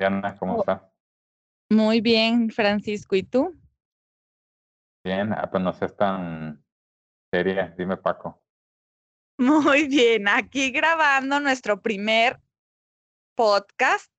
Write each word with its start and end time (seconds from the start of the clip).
Diana, 0.00 0.34
¿cómo 0.38 0.54
Oh. 0.54 0.60
estás? 0.60 0.80
Muy 1.68 2.00
bien, 2.00 2.48
Francisco, 2.50 3.16
¿y 3.16 3.22
tú? 3.22 3.54
Bien, 5.04 5.30
ah, 5.34 5.50
pues 5.50 5.62
no 5.62 5.74
seas 5.74 5.94
tan 5.94 6.64
seria, 7.30 7.74
dime 7.76 7.98
Paco. 7.98 8.42
Muy 9.38 9.88
bien, 9.88 10.26
aquí 10.26 10.70
grabando 10.70 11.38
nuestro 11.38 11.82
primer 11.82 12.40
podcast 13.36 14.10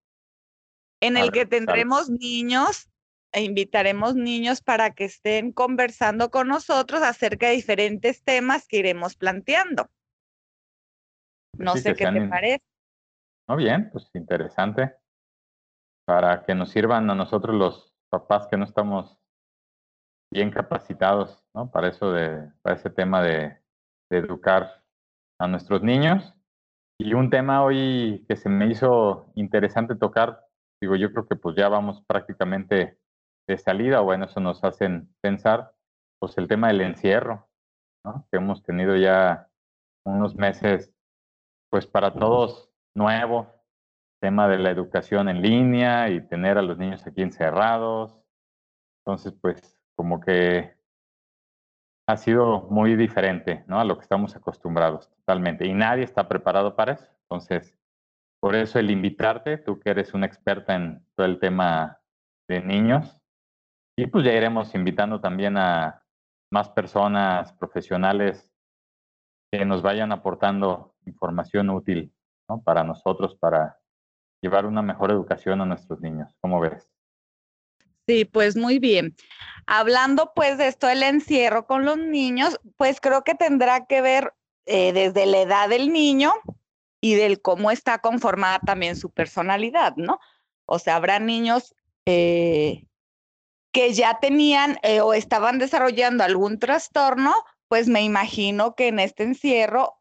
en 1.02 1.18
el 1.18 1.32
que 1.32 1.40
ver, 1.40 1.50
tendremos 1.50 2.12
niños 2.12 2.88
e 3.34 3.42
invitaremos 3.42 4.14
niños 4.16 4.62
para 4.62 4.92
que 4.92 5.06
estén 5.06 5.52
conversando 5.52 6.30
con 6.30 6.48
nosotros 6.48 7.02
acerca 7.02 7.48
de 7.48 7.54
diferentes 7.54 8.24
temas 8.24 8.68
que 8.68 8.78
iremos 8.78 9.16
planteando. 9.16 9.90
No 11.58 11.74
Sí, 11.76 11.82
sé 11.82 11.94
qué 11.96 12.04
sean 12.04 12.14
te 12.14 12.28
parece. 12.28 12.64
No, 13.48 13.56
bien, 13.56 13.90
pues 13.92 14.10
interesante. 14.14 14.96
Para 16.06 16.44
que 16.44 16.56
nos 16.56 16.70
sirvan 16.70 17.10
a 17.10 17.16
nosotros 17.16 17.56
los 17.56 17.94
papás 18.10 18.48
que 18.48 18.58
no 18.58 18.66
estamos 18.66 19.18
bien 20.32 20.50
capacitados, 20.50 21.44
¿no? 21.54 21.70
Para 21.72 21.90
eso 21.90 22.12
de, 22.12 22.52
para 22.62 22.76
ese 22.76 22.90
tema 22.90 23.22
de, 23.22 23.60
educar 24.10 24.84
a 25.40 25.48
nuestros 25.48 25.82
niños. 25.84 26.34
Y 27.00 27.14
un 27.14 27.30
tema 27.30 27.64
hoy 27.64 28.26
que 28.28 28.36
se 28.36 28.50
me 28.50 28.68
hizo 28.68 29.32
interesante 29.36 29.96
tocar, 29.96 30.46
digo, 30.82 30.98
yo 30.98 31.14
creo 31.14 31.26
que 31.28 31.38
pues 31.38 31.56
ya 31.56 31.70
vamos 31.70 32.04
prácticamente 32.06 33.00
de 33.48 33.58
salida, 33.58 34.02
o 34.02 34.04
bueno, 34.04 34.26
eso 34.26 34.42
nos 34.42 34.62
hacen 34.66 35.16
pensar, 35.22 35.74
pues 36.20 36.38
el 36.38 36.50
tema 36.50 36.68
del 36.68 36.82
encierro, 36.82 37.50
¿no? 38.06 38.28
Que 38.30 38.38
hemos 38.38 38.64
tenido 38.64 38.98
ya 38.98 39.50
unos 40.06 40.36
meses, 40.36 40.94
pues 41.70 41.88
para 41.88 42.14
todos 42.14 42.70
nuevo, 42.94 43.48
tema 44.22 44.48
de 44.48 44.60
la 44.60 44.70
educación 44.70 45.28
en 45.28 45.42
línea 45.42 46.10
y 46.10 46.22
tener 46.22 46.58
a 46.58 46.62
los 46.62 46.78
niños 46.78 47.06
aquí 47.06 47.22
encerrados. 47.22 48.16
Entonces, 49.00 49.34
pues 49.42 49.78
como 49.96 50.22
que 50.22 50.78
ha 52.08 52.18
sido 52.18 52.68
muy 52.70 52.96
diferente, 52.96 53.64
¿no? 53.68 53.80
A 53.80 53.84
lo 53.84 53.98
que 53.98 54.04
estamos 54.04 54.36
acostumbrados 54.36 55.10
totalmente. 55.10 55.66
Y 55.66 55.74
nadie 55.74 56.04
está 56.04 56.28
preparado 56.28 56.76
para 56.76 56.94
eso. 56.94 57.08
Entonces, 57.24 57.76
por 58.40 58.56
eso 58.56 58.80
el 58.80 58.92
invitarte, 58.92 59.58
tú 59.58 59.80
que 59.80 59.90
eres 59.90 60.14
una 60.14 60.28
experta 60.28 60.76
en 60.76 61.06
todo 61.16 61.26
el 61.26 61.40
tema 61.40 62.00
de 62.48 62.62
niños, 62.62 63.18
y 63.98 64.08
pues 64.08 64.24
ya 64.26 64.34
iremos 64.34 64.74
invitando 64.76 65.20
también 65.20 65.58
a 65.58 66.04
más 66.52 66.70
personas 66.70 67.54
profesionales 67.54 68.52
que 69.52 69.66
nos 69.66 69.82
vayan 69.82 70.12
aportando 70.12 70.96
información 71.06 71.70
útil, 71.70 72.14
¿no? 72.50 72.62
Para 72.62 72.84
nosotros, 72.84 73.36
para 73.36 73.81
llevar 74.42 74.66
una 74.66 74.82
mejor 74.82 75.12
educación 75.12 75.62
a 75.62 75.66
nuestros 75.66 76.02
niños. 76.02 76.36
¿Cómo 76.42 76.60
ves? 76.60 76.90
Sí, 78.08 78.26
pues 78.26 78.58
muy 78.58 78.80
bien. 78.80 79.16
Hablando 79.68 80.34
pues 80.36 80.58
de 80.58 80.68
esto 80.68 80.88
del 80.88 81.04
encierro 81.04 81.68
con 81.68 81.86
los 81.86 81.98
niños, 81.98 82.60
pues 82.76 83.00
creo 83.00 83.24
que 83.24 83.36
tendrá 83.36 83.86
que 83.86 84.02
ver 84.02 84.34
eh, 84.66 84.92
desde 84.92 85.26
la 85.26 85.42
edad 85.42 85.70
del 85.70 85.94
niño 85.94 86.34
y 87.00 87.16
del 87.16 87.42
cómo 87.42 87.72
está 87.72 88.00
conformada 88.00 88.60
también 88.60 88.96
su 88.96 89.12
personalidad, 89.12 89.96
¿no? 89.96 90.20
O 90.66 90.80
sea, 90.80 90.96
habrá 90.96 91.20
niños 91.20 91.76
eh, 92.06 92.86
que 93.72 93.94
ya 93.94 94.20
tenían 94.20 94.78
eh, 94.84 95.02
o 95.02 95.14
estaban 95.14 95.60
desarrollando 95.60 96.24
algún 96.24 96.60
trastorno, 96.60 97.34
pues 97.68 97.88
me 97.88 98.02
imagino 98.02 98.76
que 98.76 98.88
en 98.88 99.00
este 99.00 99.24
encierro 99.24 100.01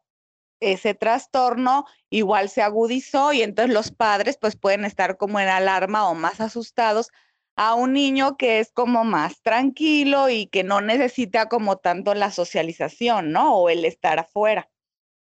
ese 0.61 0.93
trastorno 0.93 1.85
igual 2.09 2.47
se 2.47 2.61
agudizó 2.61 3.33
y 3.33 3.41
entonces 3.41 3.73
los 3.73 3.91
padres 3.91 4.37
pues 4.39 4.55
pueden 4.55 4.85
estar 4.85 5.17
como 5.17 5.39
en 5.39 5.49
alarma 5.49 6.07
o 6.07 6.13
más 6.13 6.39
asustados 6.39 7.09
a 7.57 7.73
un 7.73 7.93
niño 7.93 8.37
que 8.37 8.59
es 8.59 8.71
como 8.71 9.03
más 9.03 9.41
tranquilo 9.41 10.29
y 10.29 10.47
que 10.47 10.63
no 10.63 10.81
necesita 10.81 11.47
como 11.49 11.77
tanto 11.77 12.13
la 12.13 12.31
socialización, 12.31 13.31
¿no? 13.31 13.55
O 13.55 13.69
el 13.69 13.83
estar 13.83 14.19
afuera. 14.19 14.69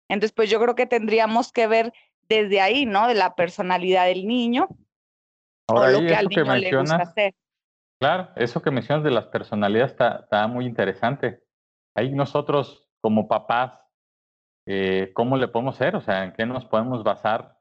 Entonces, 0.09 0.33
pues 0.33 0.49
yo 0.49 0.61
creo 0.61 0.75
que 0.75 0.87
tendríamos 0.87 1.53
que 1.53 1.67
ver 1.67 1.93
desde 2.29 2.61
ahí, 2.61 2.87
¿no? 2.87 3.09
De 3.09 3.15
la 3.15 3.35
personalidad 3.35 4.07
del 4.07 4.27
niño 4.27 4.69
Ahora, 5.69 5.89
o 5.89 5.93
lo 5.93 6.01
que 6.01 6.15
al 6.15 6.27
eso 6.27 6.29
que 6.29 6.43
niño 6.43 6.57
le 6.57 6.77
gusta 6.77 6.97
hacer. 6.97 7.35
claro, 8.01 8.29
eso 8.37 8.63
que 8.63 8.71
mencionas 8.71 9.05
de 9.05 9.11
las 9.11 9.27
personalidades 9.27 9.93
está, 9.93 10.21
está 10.23 10.47
muy 10.47 10.67
interesante. 10.67 11.43
Ahí 11.95 12.11
nosotros, 12.13 12.89
como 13.01 13.29
papás, 13.29 13.81
eh, 14.67 15.13
¿cómo 15.15 15.37
le 15.37 15.49
podemos 15.49 15.75
hacer? 15.77 15.97
O 15.97 16.01
sea, 16.01 16.25
¿en 16.25 16.33
qué 16.33 16.47
nos 16.47 16.65
podemos 16.67 17.03
basar 17.05 17.59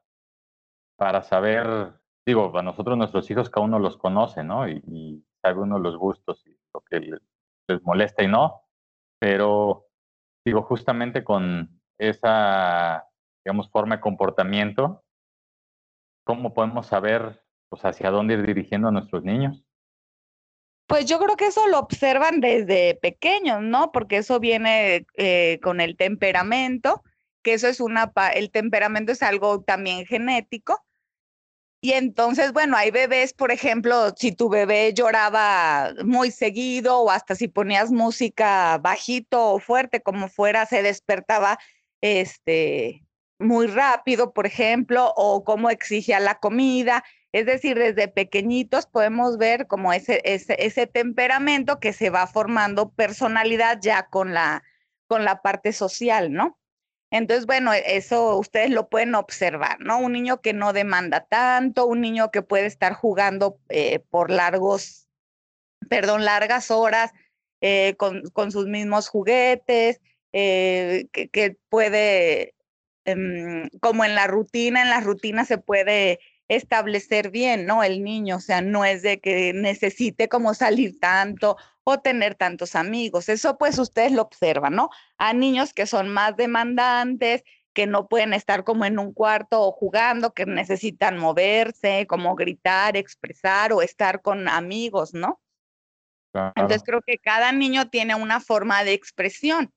para 0.96 1.22
saber, 1.22 1.94
digo, 2.26 2.56
a 2.58 2.62
nosotros 2.62 2.96
nuestros 2.98 3.30
hijos 3.30 3.50
cada 3.50 3.64
uno 3.66 3.78
los 3.78 3.96
conoce, 3.96 4.44
¿no? 4.44 4.68
Y, 4.68 4.82
y 4.86 5.24
sabe 5.42 5.60
uno 5.60 5.78
los 5.78 5.96
gustos 5.96 6.46
y 6.46 6.56
lo 6.74 6.80
que 6.82 7.00
le- 7.00 7.18
les 7.68 7.82
molesta 7.82 8.22
y 8.22 8.28
no, 8.28 8.62
pero 9.20 9.86
digo, 10.44 10.62
justamente 10.62 11.24
con 11.24 11.80
esa, 11.98 13.08
digamos, 13.44 13.70
forma 13.70 13.96
de 13.96 14.02
comportamiento, 14.02 15.04
¿cómo 16.24 16.54
podemos 16.54 16.86
saber, 16.86 17.44
pues, 17.68 17.84
hacia 17.84 18.10
dónde 18.10 18.32
ir 18.34 18.46
dirigiendo 18.46 18.88
a 18.88 18.90
nuestros 18.90 19.22
niños? 19.22 19.62
Pues 20.90 21.06
yo 21.06 21.20
creo 21.20 21.36
que 21.36 21.46
eso 21.46 21.68
lo 21.68 21.78
observan 21.78 22.40
desde 22.40 22.96
pequeños, 22.96 23.62
¿no? 23.62 23.92
Porque 23.92 24.16
eso 24.16 24.40
viene 24.40 25.06
eh, 25.14 25.60
con 25.62 25.80
el 25.80 25.96
temperamento, 25.96 27.04
que 27.44 27.52
eso 27.54 27.68
es 27.68 27.78
una, 27.78 28.12
el 28.34 28.50
temperamento 28.50 29.12
es 29.12 29.22
algo 29.22 29.62
también 29.62 30.04
genético. 30.04 30.84
Y 31.80 31.92
entonces, 31.92 32.52
bueno, 32.52 32.76
hay 32.76 32.90
bebés, 32.90 33.34
por 33.34 33.52
ejemplo, 33.52 34.12
si 34.16 34.32
tu 34.32 34.48
bebé 34.48 34.92
lloraba 34.92 35.94
muy 36.04 36.32
seguido 36.32 36.98
o 36.98 37.10
hasta 37.12 37.36
si 37.36 37.46
ponías 37.46 37.92
música 37.92 38.76
bajito 38.78 39.52
o 39.52 39.60
fuerte, 39.60 40.02
como 40.02 40.28
fuera, 40.28 40.66
se 40.66 40.82
despertaba 40.82 41.60
este, 42.00 43.04
muy 43.38 43.68
rápido, 43.68 44.32
por 44.32 44.44
ejemplo, 44.44 45.12
o 45.14 45.44
cómo 45.44 45.70
exigía 45.70 46.18
la 46.18 46.40
comida. 46.40 47.04
Es 47.32 47.46
decir, 47.46 47.78
desde 47.78 48.08
pequeñitos 48.08 48.86
podemos 48.86 49.38
ver 49.38 49.66
como 49.68 49.92
ese, 49.92 50.20
ese, 50.24 50.86
temperamento 50.86 51.78
que 51.78 51.92
se 51.92 52.10
va 52.10 52.26
formando 52.26 52.90
personalidad 52.90 53.78
ya 53.80 54.08
con 54.08 54.34
la, 54.34 54.64
con 55.06 55.24
la 55.24 55.40
parte 55.40 55.72
social, 55.72 56.32
¿no? 56.32 56.58
Entonces, 57.10 57.46
bueno, 57.46 57.72
e- 57.72 57.96
eso 57.96 58.36
ustedes 58.36 58.70
lo 58.70 58.88
pueden 58.88 59.14
observar, 59.14 59.78
¿no? 59.80 59.98
Un 59.98 60.12
niño 60.12 60.40
que 60.40 60.52
no 60.52 60.72
demanda 60.72 61.24
tanto, 61.26 61.86
un 61.86 62.00
niño 62.00 62.30
que 62.32 62.42
puede 62.42 62.66
estar 62.66 62.94
jugando 62.94 63.58
eh, 63.68 64.00
por 64.10 64.30
largos, 64.30 65.08
perdón, 65.88 66.24
largas 66.24 66.70
horas 66.70 67.12
eh, 67.60 67.94
con, 67.96 68.22
con 68.32 68.50
sus 68.52 68.66
mismos 68.66 69.08
juguetes, 69.08 70.00
eh, 70.32 71.06
que, 71.12 71.28
que 71.28 71.56
puede, 71.68 72.54
em, 73.04 73.68
como 73.80 74.04
en 74.04 74.14
la 74.16 74.26
rutina, 74.26 74.82
en 74.82 74.90
la 74.90 75.00
rutina 75.00 75.44
se 75.44 75.58
puede 75.58 76.20
establecer 76.50 77.30
bien, 77.30 77.64
¿no? 77.64 77.82
El 77.82 78.02
niño, 78.02 78.36
o 78.36 78.40
sea, 78.40 78.60
no 78.60 78.84
es 78.84 79.02
de 79.02 79.20
que 79.20 79.52
necesite 79.54 80.28
como 80.28 80.52
salir 80.52 80.98
tanto 80.98 81.56
o 81.84 82.00
tener 82.00 82.34
tantos 82.34 82.74
amigos. 82.74 83.28
Eso 83.28 83.56
pues 83.56 83.78
ustedes 83.78 84.12
lo 84.12 84.22
observan, 84.22 84.74
¿no? 84.74 84.90
a 85.16 85.32
niños 85.32 85.72
que 85.74 85.86
son 85.86 86.08
más 86.08 86.36
demandantes, 86.36 87.44
que 87.72 87.86
no 87.86 88.08
pueden 88.08 88.32
estar 88.32 88.64
como 88.64 88.84
en 88.84 88.98
un 88.98 89.12
cuarto 89.12 89.62
o 89.62 89.70
jugando, 89.70 90.32
que 90.32 90.46
necesitan 90.46 91.18
moverse, 91.18 92.06
como 92.08 92.34
gritar, 92.34 92.96
expresar 92.96 93.72
o 93.72 93.82
estar 93.82 94.22
con 94.22 94.48
amigos, 94.48 95.14
¿no? 95.14 95.40
Entonces 96.32 96.82
creo 96.84 97.02
que 97.02 97.18
cada 97.18 97.52
niño 97.52 97.90
tiene 97.90 98.14
una 98.14 98.40
forma 98.40 98.82
de 98.82 98.92
expresión. 98.92 99.72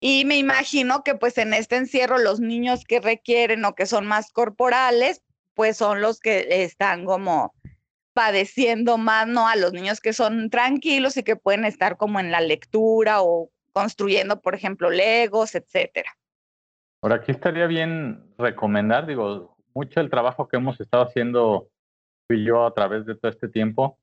Y 0.00 0.24
me 0.24 0.38
imagino 0.38 1.02
que 1.02 1.14
pues 1.14 1.36
en 1.38 1.54
este 1.54 1.76
encierro 1.76 2.18
los 2.18 2.40
niños 2.40 2.84
que 2.84 3.00
requieren 3.00 3.64
o 3.64 3.74
que 3.74 3.86
son 3.86 4.06
más 4.06 4.32
corporales, 4.32 5.22
pues 5.54 5.76
son 5.76 6.00
los 6.00 6.20
que 6.20 6.64
están 6.64 7.04
como 7.04 7.54
padeciendo 8.12 8.98
más, 8.98 9.26
¿no? 9.26 9.48
A 9.48 9.56
los 9.56 9.72
niños 9.72 10.00
que 10.00 10.12
son 10.12 10.50
tranquilos 10.50 11.16
y 11.16 11.22
que 11.22 11.36
pueden 11.36 11.64
estar 11.64 11.96
como 11.96 12.20
en 12.20 12.30
la 12.30 12.40
lectura 12.40 13.22
o 13.22 13.50
construyendo, 13.72 14.40
por 14.40 14.54
ejemplo, 14.54 14.90
legos, 14.90 15.54
etcétera. 15.54 16.10
Ahora, 17.02 17.16
aquí 17.16 17.30
estaría 17.30 17.66
bien 17.66 18.34
recomendar, 18.36 19.06
digo, 19.06 19.56
mucho 19.74 20.00
el 20.00 20.10
trabajo 20.10 20.48
que 20.48 20.56
hemos 20.56 20.80
estado 20.80 21.04
haciendo 21.04 21.70
tú 22.28 22.34
y 22.34 22.44
yo 22.44 22.66
a 22.66 22.74
través 22.74 23.06
de 23.06 23.14
todo 23.14 23.30
este 23.30 23.48
tiempo, 23.48 23.98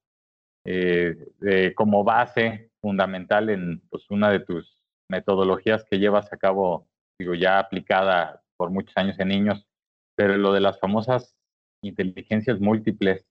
eh, 0.65 1.15
como 1.75 2.03
base 2.03 2.71
fundamental 2.81 3.49
en 3.49 3.81
pues, 3.89 4.09
una 4.09 4.29
de 4.31 4.39
tus 4.39 4.77
metodologías 5.09 5.85
que 5.85 5.99
llevas 5.99 6.31
a 6.33 6.37
cabo, 6.37 6.87
digo, 7.19 7.35
ya 7.35 7.59
aplicada 7.59 8.41
por 8.57 8.71
muchos 8.71 8.97
años 8.97 9.19
en 9.19 9.27
niños, 9.29 9.67
pero 10.15 10.35
lo 10.37 10.51
de 10.51 10.61
las 10.61 10.79
famosas 10.79 11.36
inteligencias 11.81 12.59
múltiples, 12.59 13.25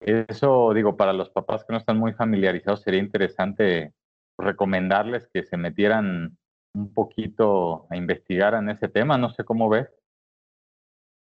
eso, 0.00 0.72
digo, 0.74 0.96
para 0.96 1.12
los 1.12 1.30
papás 1.30 1.64
que 1.64 1.72
no 1.72 1.78
están 1.78 1.98
muy 1.98 2.12
familiarizados, 2.12 2.82
sería 2.82 3.00
interesante 3.00 3.94
recomendarles 4.38 5.28
que 5.32 5.42
se 5.42 5.56
metieran 5.56 6.38
un 6.74 6.94
poquito 6.94 7.86
a 7.90 7.96
investigar 7.96 8.54
en 8.54 8.70
ese 8.70 8.88
tema, 8.88 9.18
no 9.18 9.30
sé 9.30 9.44
cómo 9.44 9.68
ves. 9.68 9.88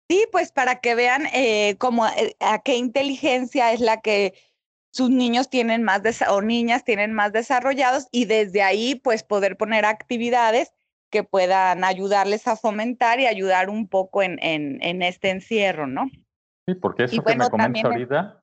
Sí, 0.10 0.26
pues 0.32 0.52
para 0.52 0.82
que 0.82 0.94
vean 0.94 1.26
eh, 1.34 1.78
cómo, 1.80 2.06
eh, 2.06 2.36
a 2.40 2.62
qué 2.62 2.76
inteligencia 2.76 3.72
es 3.72 3.80
la 3.80 4.02
que 4.02 4.34
sus 4.92 5.10
niños 5.10 5.50
tienen 5.50 5.84
más 5.84 6.02
o 6.30 6.42
niñas 6.42 6.84
tienen 6.84 7.14
más 7.14 7.32
desarrollados 7.32 8.08
y 8.12 8.26
desde 8.26 8.62
ahí 8.62 8.96
pues 8.96 9.24
poder 9.24 9.56
poner 9.56 9.86
actividades 9.86 10.74
que 11.10 11.24
puedan 11.24 11.84
ayudarles 11.84 12.48
a 12.48 12.56
fomentar 12.56 13.20
y 13.20 13.28
ayudar 13.28 13.70
un 13.70 13.88
poco 13.88 14.22
en, 14.22 14.38
en, 14.42 15.02
este 15.02 15.30
encierro, 15.30 15.88
¿no? 15.88 16.10
Sí, 16.72 16.76
porque 16.76 17.04
eso 17.04 17.22
que 17.22 17.36
me 17.36 17.50
comentas 17.50 17.84
ahorita, 17.84 18.42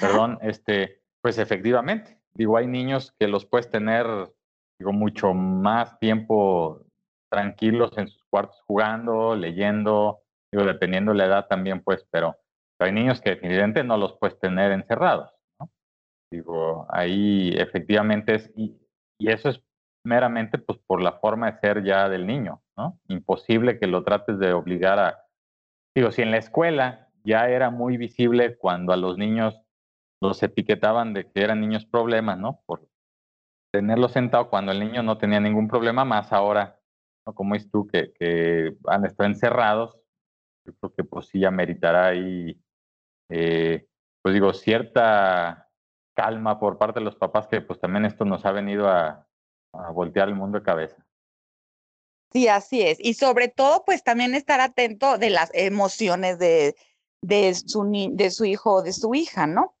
perdón, 0.00 0.38
este, 0.42 1.00
pues 1.22 1.38
efectivamente, 1.38 2.20
digo, 2.34 2.58
hay 2.58 2.66
niños 2.66 3.14
que 3.18 3.26
los 3.26 3.46
puedes 3.46 3.70
tener, 3.70 4.06
digo, 4.78 4.92
mucho 4.92 5.32
más 5.32 5.98
tiempo 5.98 6.84
tranquilos 7.30 7.96
en 7.96 8.08
sus 8.08 8.22
cuartos 8.24 8.60
jugando, 8.66 9.34
leyendo, 9.34 10.20
digo, 10.52 10.66
dependiendo 10.66 11.14
la 11.14 11.24
edad 11.24 11.46
también, 11.48 11.82
pues, 11.82 12.06
pero, 12.10 12.36
hay 12.80 12.92
niños 12.92 13.20
que 13.22 13.30
definitivamente 13.30 13.82
no 13.82 13.96
los 13.96 14.18
puedes 14.18 14.38
tener 14.38 14.72
encerrados, 14.72 15.30
¿no? 15.58 15.70
Digo, 16.30 16.86
ahí 16.90 17.54
efectivamente 17.56 18.34
es, 18.34 18.52
y, 18.56 18.78
eso 19.20 19.48
es 19.48 19.62
meramente 20.04 20.58
pues 20.58 20.78
por 20.86 21.00
la 21.00 21.12
forma 21.12 21.50
de 21.50 21.58
ser 21.60 21.82
ya 21.82 22.10
del 22.10 22.26
niño, 22.26 22.62
¿no? 22.76 23.00
Imposible 23.08 23.78
que 23.78 23.86
lo 23.86 24.04
trates 24.04 24.38
de 24.38 24.52
obligar 24.52 24.98
a, 24.98 25.24
digo, 25.96 26.10
si 26.10 26.20
en 26.20 26.30
la 26.30 26.36
escuela 26.36 27.03
ya 27.24 27.48
era 27.48 27.70
muy 27.70 27.96
visible 27.96 28.56
cuando 28.56 28.92
a 28.92 28.96
los 28.96 29.18
niños 29.18 29.60
los 30.20 30.42
etiquetaban 30.42 31.14
de 31.14 31.30
que 31.30 31.42
eran 31.42 31.60
niños 31.60 31.86
problemas, 31.86 32.38
¿no? 32.38 32.62
Por 32.66 32.88
tenerlos 33.72 34.12
sentado 34.12 34.50
cuando 34.50 34.72
el 34.72 34.80
niño 34.80 35.02
no 35.02 35.18
tenía 35.18 35.40
ningún 35.40 35.68
problema, 35.68 36.04
más 36.04 36.32
ahora, 36.32 36.80
¿no? 37.26 37.34
Como 37.34 37.54
es 37.54 37.70
tú, 37.70 37.86
que, 37.86 38.76
han 38.86 39.04
estado 39.04 39.28
encerrados, 39.28 39.98
yo 40.66 40.74
creo 40.74 40.94
que 40.94 41.04
pues 41.04 41.26
sí 41.26 41.40
ya 41.40 41.50
meritará 41.50 42.06
ahí, 42.06 42.58
eh, 43.30 43.86
pues 44.22 44.34
digo, 44.34 44.52
cierta 44.52 45.68
calma 46.14 46.58
por 46.58 46.78
parte 46.78 47.00
de 47.00 47.04
los 47.04 47.16
papás 47.16 47.48
que 47.48 47.60
pues 47.60 47.80
también 47.80 48.04
esto 48.04 48.24
nos 48.24 48.44
ha 48.46 48.52
venido 48.52 48.88
a, 48.88 49.26
voltear 49.92 50.28
el 50.28 50.36
mundo 50.36 50.58
de 50.58 50.64
cabeza. 50.64 51.04
Sí, 52.30 52.46
así 52.46 52.82
es. 52.82 52.98
Y 53.00 53.14
sobre 53.14 53.48
todo, 53.48 53.84
pues 53.84 54.04
también 54.04 54.36
estar 54.36 54.60
atento 54.60 55.18
de 55.18 55.30
las 55.30 55.50
emociones 55.52 56.38
de, 56.38 56.76
de, 57.26 57.54
su, 57.54 58.10
de 58.12 58.30
su 58.30 58.44
hijo 58.44 58.74
o 58.74 58.82
de 58.82 58.92
su 58.92 59.14
hija, 59.14 59.46
¿no? 59.46 59.74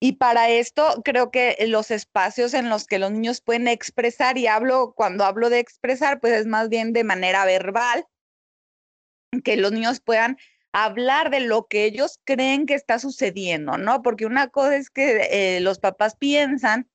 Y 0.00 0.12
para 0.12 0.50
esto 0.50 1.02
creo 1.04 1.30
que 1.30 1.56
los 1.66 1.90
espacios 1.90 2.54
en 2.54 2.68
los 2.68 2.86
que 2.86 2.98
los 2.98 3.10
niños 3.10 3.40
pueden 3.40 3.68
expresar, 3.68 4.38
y 4.38 4.46
hablo, 4.46 4.92
cuando 4.94 5.24
hablo 5.24 5.50
de 5.50 5.60
expresar, 5.60 6.20
pues 6.20 6.34
es 6.34 6.46
más 6.46 6.68
bien 6.68 6.92
de 6.92 7.04
manera 7.04 7.44
verbal, 7.44 8.06
que 9.42 9.56
los 9.56 9.72
niños 9.72 10.00
puedan 10.00 10.36
hablar 10.72 11.30
de 11.30 11.40
lo 11.40 11.66
que 11.66 11.84
ellos 11.84 12.20
creen 12.24 12.66
que 12.66 12.74
está 12.74 12.98
sucediendo, 12.98 13.78
¿no? 13.78 14.02
Porque 14.02 14.26
una 14.26 14.48
cosa 14.48 14.76
es 14.76 14.90
que 14.90 15.28
eh, 15.30 15.60
los 15.60 15.78
papás 15.78 16.16
piensan 16.16 16.88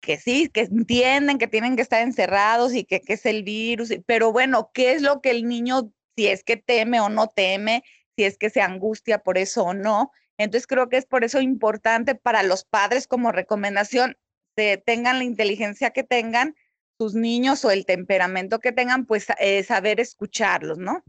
que 0.00 0.18
sí, 0.18 0.48
que 0.48 0.62
entienden 0.62 1.38
que 1.38 1.46
tienen 1.46 1.76
que 1.76 1.82
estar 1.82 2.02
encerrados 2.02 2.74
y 2.74 2.84
que, 2.84 3.00
que, 3.00 3.12
es 3.12 3.26
el 3.26 3.44
virus, 3.44 3.92
pero 4.06 4.32
bueno, 4.32 4.70
¿qué 4.74 4.92
es 4.92 5.02
lo 5.02 5.20
que 5.20 5.30
el 5.30 5.46
niño, 5.46 5.92
si 6.16 6.26
es 6.26 6.42
que 6.42 6.56
teme 6.56 7.00
o 7.00 7.08
no 7.08 7.28
teme, 7.28 7.84
si 8.16 8.24
es 8.24 8.38
que 8.38 8.50
se 8.50 8.60
angustia 8.60 9.18
por 9.18 9.38
eso 9.38 9.64
o 9.64 9.74
no? 9.74 10.10
Entonces 10.38 10.66
creo 10.66 10.88
que 10.88 10.96
es 10.96 11.06
por 11.06 11.24
eso 11.24 11.40
importante 11.40 12.14
para 12.14 12.42
los 12.42 12.64
padres 12.64 13.06
como 13.06 13.32
recomendación, 13.32 14.16
que 14.56 14.76
tengan 14.76 15.18
la 15.18 15.24
inteligencia 15.24 15.90
que 15.90 16.02
tengan, 16.02 16.54
sus 16.98 17.14
niños 17.14 17.64
o 17.64 17.70
el 17.70 17.86
temperamento 17.86 18.60
que 18.60 18.72
tengan, 18.72 19.06
pues 19.06 19.26
eh, 19.40 19.62
saber 19.64 19.98
escucharlos, 19.98 20.78
¿no? 20.78 21.02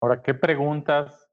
Ahora, 0.00 0.22
¿qué 0.22 0.34
preguntas 0.34 1.30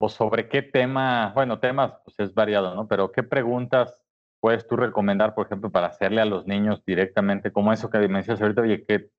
o 0.00 0.08
sobre 0.08 0.48
qué 0.48 0.62
tema, 0.62 1.32
bueno, 1.34 1.60
temas 1.60 1.92
pues 2.04 2.18
es 2.18 2.34
variado, 2.34 2.74
¿no? 2.74 2.88
Pero 2.88 3.12
¿qué 3.12 3.22
preguntas 3.22 4.02
puedes 4.40 4.66
tú 4.66 4.76
recomendar, 4.76 5.34
por 5.34 5.46
ejemplo, 5.46 5.70
para 5.70 5.86
hacerle 5.86 6.20
a 6.20 6.24
los 6.24 6.46
niños 6.46 6.84
directamente, 6.84 7.52
como 7.52 7.72
eso 7.72 7.88
que 7.88 7.98
mencionas 8.08 8.42
ahorita, 8.42 8.62
oye, 8.62 8.84
qué, 8.84 9.10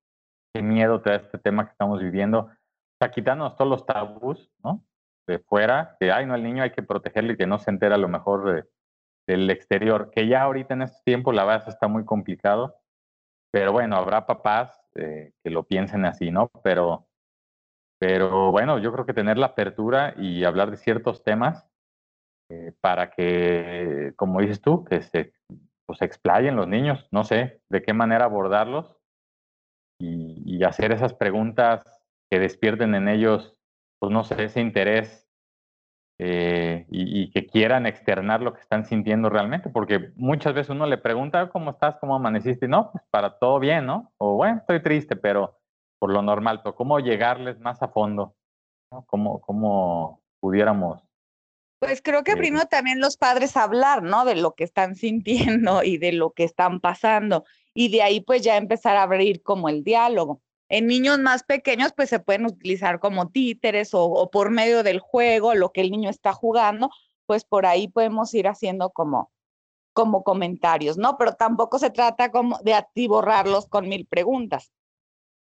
qué 0.54 0.62
miedo 0.62 1.02
te 1.02 1.12
da 1.12 1.16
este 1.16 1.38
tema 1.38 1.66
que 1.66 1.72
estamos 1.72 2.02
viviendo? 2.02 2.50
Sea, 3.04 3.12
quitándonos 3.12 3.58
todos 3.58 3.70
los 3.70 3.86
tabús, 3.86 4.50
¿no? 4.64 4.82
De 5.28 5.40
fuera, 5.40 5.98
que, 6.00 6.12
ay, 6.12 6.26
no, 6.26 6.36
el 6.36 6.44
niño 6.44 6.64
hay 6.64 6.72
que 6.72 6.84
protegerle 6.84 7.34
y 7.34 7.38
que 7.38 7.48
no 7.48 7.60
se 7.60 7.70
entera 7.70 7.96
a 7.96 7.98
lo 7.98 8.08
mejor 8.08 8.70
del 9.28 9.50
exterior, 9.50 10.10
que 10.10 10.28
ya 10.28 10.44
ahorita 10.44 10.74
en 10.74 10.84
este 10.84 11.02
tiempo 11.04 11.34
la 11.34 11.44
verdad 11.44 11.68
está 11.68 11.88
muy 11.88 12.06
complicado, 12.06 12.78
pero 13.52 13.74
bueno, 13.74 13.98
habrá 13.98 14.26
papás 14.26 14.80
eh, 14.96 15.34
que 15.44 15.50
lo 15.50 15.64
piensen 15.64 16.06
así, 16.06 16.32
¿no? 16.32 16.50
Pero 16.64 17.08
pero 18.00 18.52
bueno, 18.52 18.80
yo 18.80 18.92
creo 18.92 19.06
que 19.06 19.14
tener 19.14 19.38
la 19.38 19.48
apertura 19.48 20.14
y 20.18 20.44
hablar 20.44 20.72
de 20.72 20.78
ciertos 20.78 21.24
temas 21.24 21.66
eh, 22.50 22.74
para 22.82 23.12
que, 23.12 24.14
como 24.18 24.42
dices 24.42 24.60
tú, 24.60 24.84
que 24.84 25.02
se 25.02 25.34
pues, 25.86 26.02
explayen 26.02 26.58
los 26.58 26.68
niños, 26.68 27.08
no 27.12 27.24
sé 27.24 27.62
de 27.70 27.82
qué 27.82 27.94
manera 27.94 28.26
abordarlos 28.26 28.98
y, 30.00 30.64
hacer 30.64 30.92
esas 30.94 31.14
preguntas 31.14 31.93
que 32.34 32.40
despierten 32.40 32.96
en 32.96 33.10
ellos, 33.10 33.54
pues 34.00 34.12
no 34.12 34.24
sé, 34.24 34.44
ese 34.44 34.60
interés 34.60 35.30
eh, 36.18 36.88
y, 36.90 37.30
que 37.30 37.46
quieran 37.46 37.86
externar 37.86 38.42
lo 38.42 38.56
que 38.56 38.62
están 38.62 38.86
sintiendo 38.86 39.30
realmente, 39.30 39.70
porque 39.70 40.12
muchas 40.16 40.56
veces 40.56 40.72
uno 40.72 40.88
le 40.88 40.98
pregunta, 40.98 41.52
¿cómo 41.52 41.70
estás? 41.70 41.98
¿Cómo 41.98 42.16
amaneciste? 42.16 42.66
Y 42.66 42.70
no, 42.70 42.92
pues 42.92 43.04
para 43.12 43.38
todo 43.38 43.60
bien, 43.60 43.86
¿no? 43.86 44.12
O 44.18 44.34
bueno, 44.34 44.58
estoy 44.58 44.82
triste, 44.82 45.16
pero 45.16 45.60
por 46.00 46.12
lo 46.12 46.24
normal, 46.24 46.62
pero 46.64 46.76
cómo 46.76 47.00
llegarles 47.00 47.60
más 47.60 47.84
a 47.84 47.90
fondo, 47.90 48.36
¿no? 48.92 49.06
¿Cómo, 49.06 49.40
cómo 49.40 50.24
pudiéramos 50.40 51.04
pues 51.78 52.02
creo 52.02 52.24
que 52.24 52.38
primero 52.38 52.66
también 52.66 53.02
los 53.02 53.18
padres 53.18 53.58
hablar, 53.58 54.02
¿no? 54.02 54.24
De 54.26 54.36
lo 54.36 54.56
que 54.56 54.64
están 54.64 54.96
sintiendo 54.96 55.84
y 55.84 56.00
de 56.00 56.14
lo 56.14 56.32
que 56.32 56.46
están 56.46 56.80
pasando. 56.80 57.44
Y 57.76 57.92
de 57.92 58.02
ahí 58.02 58.22
pues 58.22 58.42
ya 58.42 58.58
empezar 58.58 58.98
a 58.98 59.04
abrir 59.04 59.44
como 59.44 59.70
el 59.70 59.84
diálogo. 59.84 60.42
En 60.74 60.88
niños 60.88 61.20
más 61.20 61.44
pequeños 61.44 61.94
pues 61.96 62.10
se 62.10 62.18
pueden 62.18 62.48
utilizar 62.48 63.00
como 63.00 63.30
títeres 63.30 63.92
o, 63.94 64.32
por 64.32 64.50
medio 64.50 64.82
del 64.82 65.00
juego, 65.00 65.54
lo 65.54 65.72
que 65.72 65.82
el 65.82 65.92
niño 65.92 66.10
está 66.10 66.34
jugando, 66.34 66.90
pues 67.28 67.46
por 67.46 67.68
ahí 67.68 67.88
podemos 67.88 68.34
ir 68.34 68.48
haciendo 68.48 68.90
como, 68.90 69.32
como 69.94 70.24
comentarios, 70.24 70.98
¿no? 70.98 71.16
Pero 71.20 71.34
tampoco 71.34 71.78
se 71.78 71.92
trata 71.92 72.32
como 72.32 72.58
de 72.64 72.74
atiborrarlos 72.74 73.68
con 73.68 73.88
mil 73.88 74.08
preguntas. 74.08 74.72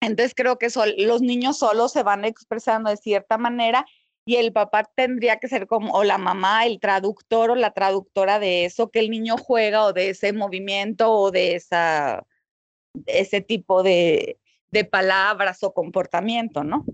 Entonces 0.02 0.34
creo 0.36 0.58
que 0.58 0.68
los 0.98 1.22
niños 1.22 1.56
solos 1.56 1.92
se 1.92 2.02
van 2.02 2.26
expresando 2.26 2.90
de 2.90 2.98
cierta 2.98 3.38
manera 3.38 3.86
y 4.26 4.36
el 4.36 4.52
papá 4.52 4.84
tendría 4.84 5.38
que 5.38 5.48
ser 5.48 5.66
como, 5.66 5.94
o 5.94 6.04
la 6.04 6.18
mamá, 6.18 6.66
el 6.66 6.78
traductor 6.78 7.52
o 7.52 7.54
la 7.54 7.72
traductora 7.72 8.38
de 8.38 8.66
eso 8.66 8.90
que 8.90 8.98
el 8.98 9.08
niño 9.08 9.38
juega 9.38 9.86
o 9.86 9.94
de 9.94 10.10
ese 10.10 10.34
movimiento 10.34 11.10
o 11.10 11.30
de 11.30 11.54
esa, 11.54 12.26
ese 13.06 13.40
tipo 13.40 13.82
de, 13.82 14.38
de 14.72 14.84
palabras 14.84 15.62
o 15.62 15.72
comportamiento, 15.72 16.64
¿no? 16.64 16.84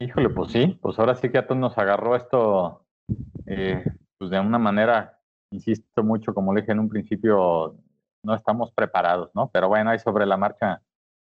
Híjole, 0.00 0.30
pues 0.30 0.50
sí, 0.50 0.78
pues 0.80 0.98
ahora 0.98 1.14
sí 1.14 1.28
que 1.28 1.38
a 1.38 1.46
todos 1.46 1.60
nos 1.60 1.76
agarró 1.76 2.16
esto 2.16 2.86
eh, 3.46 3.84
pues 4.16 4.30
de 4.30 4.40
una 4.40 4.58
manera, 4.58 5.20
insisto 5.50 6.02
mucho, 6.02 6.34
como 6.34 6.54
le 6.54 6.62
dije 6.62 6.72
en 6.72 6.80
un 6.80 6.88
principio, 6.88 7.76
no 8.22 8.34
estamos 8.34 8.72
preparados, 8.72 9.30
¿no? 9.34 9.50
Pero 9.52 9.68
bueno, 9.68 9.90
ahí 9.90 9.98
sobre 9.98 10.24
la 10.24 10.36
marcha 10.36 10.82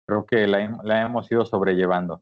creo 0.05 0.25
que 0.25 0.47
la, 0.47 1.01
hemos 1.01 1.31
ido 1.31 1.45
sobrellevando. 1.45 2.21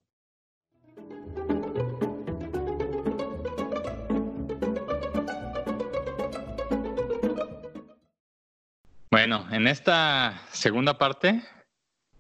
Bueno, 9.10 9.46
en 9.52 9.68
esta 9.68 10.42
segunda 10.52 10.98
parte 10.98 11.42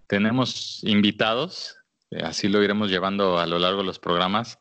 tenemos 0.07 0.83
invitados, 0.83 1.77
eh, 2.11 2.23
así 2.23 2.47
lo 2.47 2.63
iremos 2.63 2.89
llevando 2.89 3.37
a 3.37 3.45
lo 3.45 3.59
largo 3.59 3.79
de 3.79 3.85
los 3.85 3.99
programas. 3.99 4.59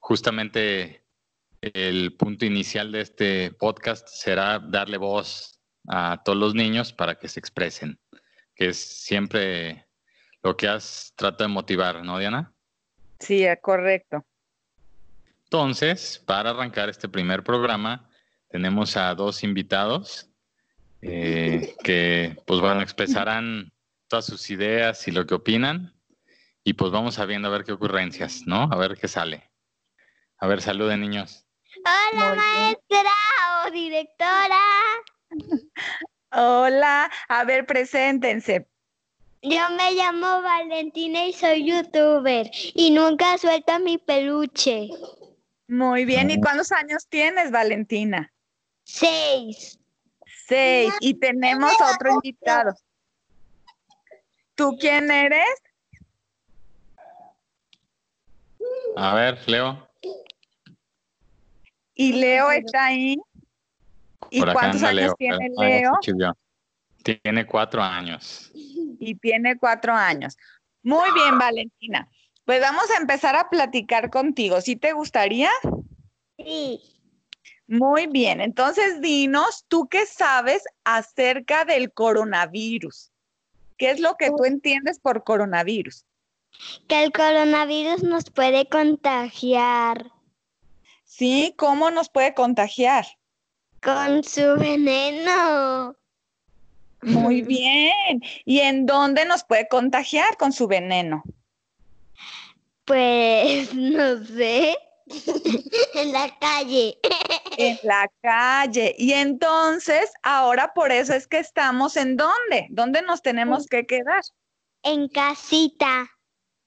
Justamente 0.00 1.04
el 1.60 2.16
punto 2.16 2.44
inicial 2.44 2.92
de 2.92 3.00
este 3.02 3.50
podcast 3.52 4.08
será 4.08 4.58
darle 4.58 4.96
voz 4.96 5.60
a 5.88 6.22
todos 6.24 6.38
los 6.38 6.54
niños 6.54 6.92
para 6.92 7.18
que 7.18 7.28
se 7.28 7.40
expresen, 7.40 7.98
que 8.54 8.68
es 8.68 8.78
siempre 8.78 9.86
lo 10.42 10.56
que 10.56 10.68
has 10.68 11.12
tratado 11.16 11.48
de 11.48 11.54
motivar, 11.54 12.04
¿no, 12.04 12.18
Diana? 12.18 12.52
Sí, 13.18 13.44
correcto. 13.60 14.24
Entonces, 15.44 16.22
para 16.24 16.50
arrancar 16.50 16.88
este 16.88 17.08
primer 17.08 17.42
programa, 17.42 18.08
tenemos 18.48 18.96
a 18.96 19.14
dos 19.14 19.42
invitados 19.42 20.30
eh, 21.00 21.74
que, 21.82 22.36
pues 22.46 22.60
bueno, 22.60 22.82
expresarán 22.82 23.72
todas 24.08 24.26
sus 24.26 24.50
ideas 24.50 25.06
y 25.06 25.12
lo 25.12 25.26
que 25.26 25.34
opinan. 25.34 25.94
Y 26.64 26.74
pues 26.74 26.90
vamos 26.90 27.18
a 27.18 27.26
viendo 27.26 27.48
a 27.48 27.52
ver 27.52 27.64
qué 27.64 27.72
ocurrencias, 27.72 28.42
¿no? 28.46 28.68
A 28.70 28.76
ver 28.76 28.98
qué 28.98 29.08
sale. 29.08 29.50
A 30.38 30.46
ver, 30.46 30.60
saluden, 30.60 31.00
niños. 31.00 31.46
Hola, 32.12 32.34
maestra 32.34 33.12
o 33.66 33.70
directora. 33.70 34.60
Hola, 36.32 37.10
a 37.28 37.44
ver, 37.44 37.66
preséntense. 37.66 38.68
Yo 39.42 39.70
me 39.70 39.92
llamo 39.92 40.42
Valentina 40.42 41.26
y 41.26 41.32
soy 41.32 41.64
youtuber 41.64 42.50
y 42.74 42.90
nunca 42.90 43.38
suelto 43.38 43.78
mi 43.78 43.98
peluche. 43.98 44.88
Muy 45.68 46.04
bien. 46.04 46.30
¿Y 46.30 46.40
cuántos 46.40 46.72
años 46.72 47.06
tienes, 47.08 47.50
Valentina? 47.50 48.32
Seis. 48.84 49.78
Seis. 50.46 50.92
Y 51.00 51.14
tenemos 51.14 51.72
a 51.80 51.92
otro 51.92 52.14
invitado. 52.14 52.74
¿Tú 54.58 54.76
quién 54.76 55.08
eres? 55.08 55.62
A 58.96 59.14
ver, 59.14 59.38
Leo. 59.48 59.88
Y 61.94 62.14
Leo 62.14 62.50
está 62.50 62.86
ahí. 62.86 63.16
¿Y 64.30 64.40
Por 64.40 64.52
cuántos 64.54 64.82
años 64.82 64.94
Leo. 64.94 65.14
tiene 65.14 65.50
Leo? 65.56 65.92
Tiene 67.04 67.46
cuatro 67.46 67.80
años. 67.80 68.50
Y 68.52 69.14
tiene 69.14 69.56
cuatro 69.56 69.94
años. 69.94 70.36
Muy 70.82 71.08
bien, 71.12 71.38
Valentina. 71.38 72.08
Pues 72.44 72.60
vamos 72.60 72.90
a 72.90 73.00
empezar 73.00 73.36
a 73.36 73.48
platicar 73.48 74.10
contigo. 74.10 74.60
¿Sí 74.60 74.74
te 74.74 74.92
gustaría? 74.92 75.50
Sí. 76.36 76.80
Muy 77.68 78.08
bien. 78.08 78.40
Entonces, 78.40 79.00
dinos, 79.00 79.66
¿tú 79.68 79.86
qué 79.88 80.04
sabes 80.04 80.64
acerca 80.82 81.64
del 81.64 81.92
coronavirus? 81.92 83.12
¿Qué 83.78 83.90
es 83.90 84.00
lo 84.00 84.16
que 84.16 84.28
tú 84.28 84.44
entiendes 84.44 84.98
por 84.98 85.24
coronavirus? 85.24 86.04
Que 86.88 87.04
el 87.04 87.12
coronavirus 87.12 88.02
nos 88.02 88.30
puede 88.30 88.68
contagiar 88.68 90.12
Sí, 91.04 91.54
¿cómo 91.56 91.90
nos 91.90 92.10
puede 92.10 92.34
contagiar? 92.34 93.06
con 93.82 94.22
su 94.24 94.56
veneno. 94.56 95.96
Muy 97.02 97.42
bien. 97.54 98.20
¿Y 98.44 98.60
en 98.60 98.86
dónde 98.86 99.24
nos 99.24 99.44
puede 99.44 99.68
contagiar 99.68 100.36
con 100.36 100.52
su 100.52 100.66
veneno? 100.66 101.22
Pues 102.84 103.74
no 103.74 104.24
sé. 104.24 104.76
en 105.94 106.12
la 106.12 106.36
calle. 106.38 106.98
En 107.58 107.76
la 107.82 108.08
calle. 108.22 108.94
Y 108.96 109.14
entonces, 109.14 110.12
ahora 110.22 110.72
por 110.74 110.92
eso 110.92 111.12
es 111.12 111.26
que 111.26 111.38
estamos 111.38 111.96
en 111.96 112.16
dónde? 112.16 112.68
¿Dónde 112.70 113.02
nos 113.02 113.20
tenemos 113.20 113.66
que 113.66 113.84
quedar? 113.84 114.22
En 114.84 115.08
casita. 115.08 116.08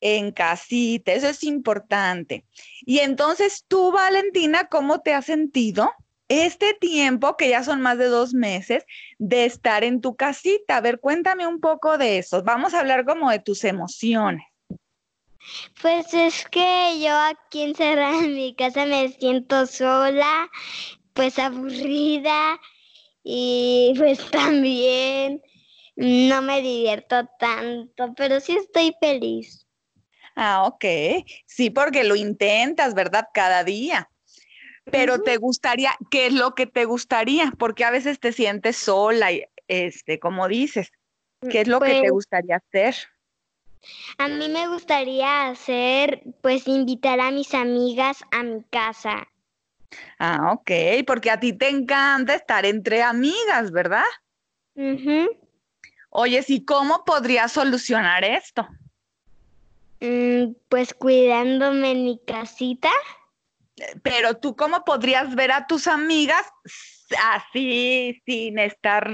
En 0.02 0.34
casita, 0.34 1.14
eso 1.14 1.30
es 1.30 1.46
importante. 1.46 2.44
Y 2.82 3.00
entonces 3.00 3.64
tú, 3.70 3.94
Valentina, 3.94 4.66
¿cómo 4.66 5.00
te 5.00 5.14
has 5.14 5.26
sentido 5.26 5.94
este 6.28 6.74
tiempo, 6.74 7.38
que 7.38 7.48
ya 7.48 7.64
son 7.64 7.82
más 7.82 7.98
de 7.98 8.08
dos 8.08 8.34
meses, 8.34 8.84
de 9.18 9.46
estar 9.46 9.86
en 9.86 10.02
tu 10.02 10.18
casita? 10.18 10.76
A 10.76 10.82
ver, 10.82 11.00
cuéntame 11.00 11.48
un 11.48 11.62
poco 11.62 11.98
de 11.98 12.18
eso. 12.18 12.44
Vamos 12.44 12.74
a 12.74 12.82
hablar 12.82 13.06
como 13.06 13.32
de 13.32 13.40
tus 13.40 13.64
emociones. 13.64 14.51
Pues 15.82 16.14
es 16.14 16.46
que 16.50 17.00
yo 17.02 17.12
aquí 17.18 17.64
encerrada 17.64 18.24
en 18.24 18.36
mi 18.36 18.56
casa 18.56 18.86
me 18.86 19.10
siento 19.10 19.66
sola, 19.66 20.50
pues 21.14 21.40
aburrida 21.40 22.60
y 23.24 23.94
pues 23.98 24.20
también 24.32 25.42
no 25.96 26.42
me 26.42 26.62
divierto 26.62 27.28
tanto, 27.40 28.14
pero 28.16 28.40
sí 28.40 28.56
estoy 28.58 28.96
feliz. 29.00 29.68
Ah, 30.36 30.64
ok. 30.66 30.86
Sí, 31.46 31.70
porque 31.70 32.04
lo 32.04 32.16
intentas, 32.16 32.94
¿verdad? 32.94 33.28
Cada 33.34 33.64
día. 33.64 34.10
Pero 34.86 35.22
te 35.22 35.38
gustaría, 35.38 35.96
¿qué 36.10 36.28
es 36.28 36.34
lo 36.34 36.56
que 36.56 36.66
te 36.66 36.86
gustaría? 36.86 37.52
Porque 37.60 37.84
a 37.84 37.92
veces 37.92 38.20
te 38.20 38.32
sientes 38.32 38.78
sola 38.78 39.32
y, 39.32 39.44
este, 39.68 40.20
como 40.20 40.48
dices, 40.48 40.92
¿qué 41.50 41.62
es 41.62 41.68
lo 41.68 41.80
que 41.80 41.94
te 41.94 42.00
Pues- 42.00 42.12
gustaría 42.12 42.56
hacer? 42.56 42.96
A 44.18 44.28
mí 44.28 44.50
me 44.50 44.68
gustaría 44.68 45.48
hacer, 45.48 46.22
pues 46.42 46.68
invitar 46.68 47.20
a 47.20 47.32
mis 47.32 47.54
amigas 47.54 48.24
a 48.32 48.44
mi 48.44 48.64
casa. 48.64 49.28
Ah, 50.20 50.54
ok, 50.54 50.72
porque 51.06 51.32
a 51.32 51.40
ti 51.40 51.54
te 51.54 51.70
encanta 51.70 52.36
estar 52.36 52.66
entre 52.66 53.04
amigas, 53.04 53.72
¿verdad? 53.72 54.06
Ujú. 54.76 55.30
Oye, 56.10 56.44
¿y 56.48 56.66
cómo 56.66 57.04
podrías 57.06 57.52
solucionar 57.52 58.24
esto? 58.24 58.68
Mm, 60.02 60.54
pues 60.70 60.94
cuidándome 60.94 61.92
en 61.92 62.04
mi 62.06 62.20
casita. 62.26 62.90
Pero 64.04 64.38
tú, 64.38 64.56
¿cómo 64.56 64.84
podrías 64.84 65.36
ver 65.36 65.52
a 65.52 65.68
tus 65.68 65.88
amigas 65.88 66.46
así, 67.24 68.22
sin 68.26 68.60
estar, 68.60 69.10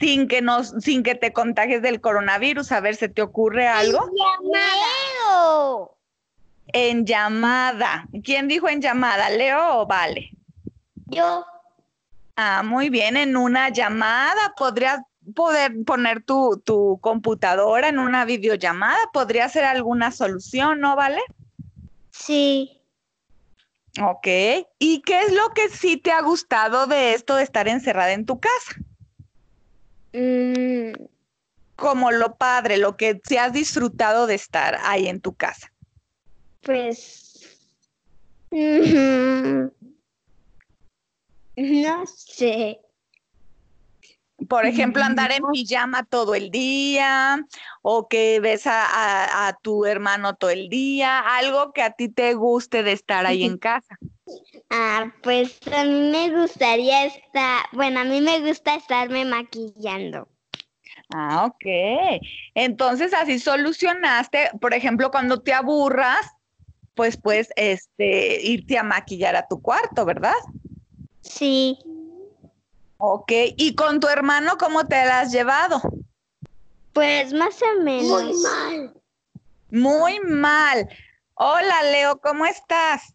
sin 0.00 0.28
que 0.28 0.42
nos, 0.42 0.70
sin 0.80 1.02
que 1.02 1.14
te 1.14 1.32
contagies 1.32 1.82
del 1.82 2.00
coronavirus? 2.00 2.72
A 2.72 2.80
ver, 2.80 2.96
¿se 2.96 3.08
te 3.08 3.22
ocurre 3.22 3.66
algo? 3.66 4.00
Leo. 4.42 5.96
En 6.68 7.06
llamada. 7.06 8.08
¿Quién 8.24 8.48
dijo 8.48 8.68
en 8.68 8.80
llamada? 8.80 9.30
¿Leo 9.30 9.80
o 9.80 9.86
Vale? 9.86 10.30
Yo. 11.06 11.44
Ah, 12.36 12.62
muy 12.62 12.90
bien, 12.90 13.16
en 13.16 13.36
una 13.36 13.70
llamada 13.70 14.54
podrías 14.56 15.00
poder 15.34 15.72
poner 15.84 16.22
tu, 16.22 16.62
tu 16.64 16.98
computadora 17.00 17.88
en 17.88 17.98
una 17.98 18.24
videollamada, 18.24 18.98
podría 19.12 19.48
ser 19.48 19.64
alguna 19.64 20.12
solución, 20.12 20.80
¿no, 20.80 20.96
Vale? 20.96 21.20
Sí. 22.10 22.75
Ok. 24.02 24.26
¿Y 24.78 25.02
qué 25.02 25.20
es 25.22 25.32
lo 25.32 25.50
que 25.54 25.68
sí 25.70 25.96
te 25.96 26.10
ha 26.12 26.20
gustado 26.22 26.86
de 26.86 27.14
esto 27.14 27.36
de 27.36 27.42
estar 27.44 27.68
encerrada 27.68 28.12
en 28.12 28.26
tu 28.26 28.38
casa? 28.40 28.74
Mm, 30.12 30.92
Como 31.76 32.10
lo 32.10 32.36
padre, 32.36 32.76
lo 32.78 32.96
que 32.96 33.20
sí 33.26 33.36
has 33.36 33.52
disfrutado 33.52 34.26
de 34.26 34.34
estar 34.34 34.78
ahí 34.82 35.08
en 35.08 35.20
tu 35.20 35.34
casa. 35.34 35.72
pues. 36.62 37.58
mm, 38.50 39.66
no 41.56 42.06
sé. 42.06 42.80
Por 44.48 44.66
ejemplo, 44.66 45.02
andar 45.02 45.32
en 45.32 45.42
pijama 45.52 46.04
todo 46.04 46.34
el 46.34 46.50
día 46.50 47.44
o 47.82 48.06
que 48.06 48.38
ves 48.40 48.66
a, 48.66 48.84
a- 48.84 49.48
a 49.48 49.52
tu 49.54 49.86
hermano 49.86 50.34
todo 50.34 50.50
el 50.50 50.68
día, 50.68 51.20
algo 51.20 51.72
que 51.72 51.82
a 51.82 51.92
ti 51.92 52.08
te 52.08 52.34
guste 52.34 52.82
de 52.82 52.92
estar 52.92 53.24
ahí 53.26 53.44
en 53.44 53.56
casa. 53.58 53.98
Ah, 54.70 55.12
pues 55.22 55.58
a 55.74 55.84
mí 55.84 56.10
me 56.10 56.30
gustaría 56.38 57.06
estar. 57.06 57.64
Bueno, 57.72 58.00
a 58.00 58.04
mí 58.04 58.20
me 58.20 58.40
gusta 58.40 58.74
estarme 58.74 59.24
maquillando. 59.24 60.28
Ah, 61.14 61.46
ok. 61.46 62.20
Entonces 62.54 63.14
así 63.14 63.38
solucionaste, 63.38 64.50
por 64.60 64.74
ejemplo, 64.74 65.10
cuando 65.10 65.40
te 65.40 65.52
aburras, 65.54 66.26
pues 66.94 67.16
puedes 67.16 67.48
este, 67.56 68.42
irte 68.42 68.76
a 68.78 68.82
maquillar 68.82 69.34
a 69.36 69.46
tu 69.48 69.60
cuarto, 69.62 70.04
¿verdad? 70.04 70.34
Sí. 71.22 71.78
Ok. 72.98 73.32
¿Y 73.56 73.74
con 73.74 74.00
tu 74.00 74.08
hermano 74.08 74.56
cómo 74.58 74.86
te 74.86 75.04
la 75.04 75.20
has 75.20 75.32
llevado? 75.32 75.80
Pues 76.92 77.32
más 77.32 77.60
o 77.62 77.82
menos. 77.82 78.22
Muy 78.22 78.32
mal. 78.42 78.94
Muy 79.70 80.20
mal. 80.20 80.88
Hola, 81.34 81.82
Leo, 81.82 82.18
¿cómo 82.20 82.46
estás? 82.46 83.12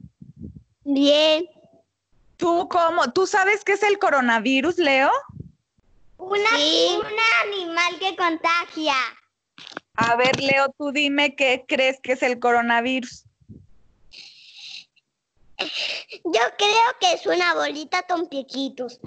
Bien. 0.83 1.45
¿Tú 2.37 2.67
cómo? 2.69 3.11
¿Tú 3.11 3.25
sabes 3.25 3.63
qué 3.63 3.73
es 3.73 3.83
el 3.83 3.97
coronavirus, 3.97 4.77
Leo? 4.77 5.11
Una, 6.17 6.49
Un 6.51 7.05
animal 7.47 7.99
que 7.99 8.15
contagia. 8.15 8.93
A 9.95 10.15
ver, 10.15 10.39
Leo, 10.39 10.71
tú 10.77 10.91
dime 10.91 11.35
qué 11.35 11.65
crees 11.67 11.99
que 12.01 12.13
es 12.13 12.23
el 12.23 12.39
coronavirus. 12.39 13.25
Yo 15.57 16.41
creo 16.57 16.97
que 16.99 17.13
es 17.13 17.25
una 17.25 17.53
bolita 17.55 18.03
con 18.03 18.27
piquitos. 18.27 18.99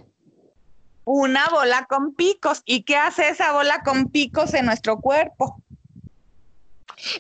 Una 1.05 1.47
bola 1.49 1.87
con 1.87 2.15
picos. 2.15 2.63
¿Y 2.65 2.83
qué 2.83 2.97
hace 2.97 3.29
esa 3.29 3.53
bola 3.53 3.83
con 3.83 4.11
picos 4.11 4.55
en 4.55 4.67
nuestro 4.67 5.01
cuerpo? 5.01 5.63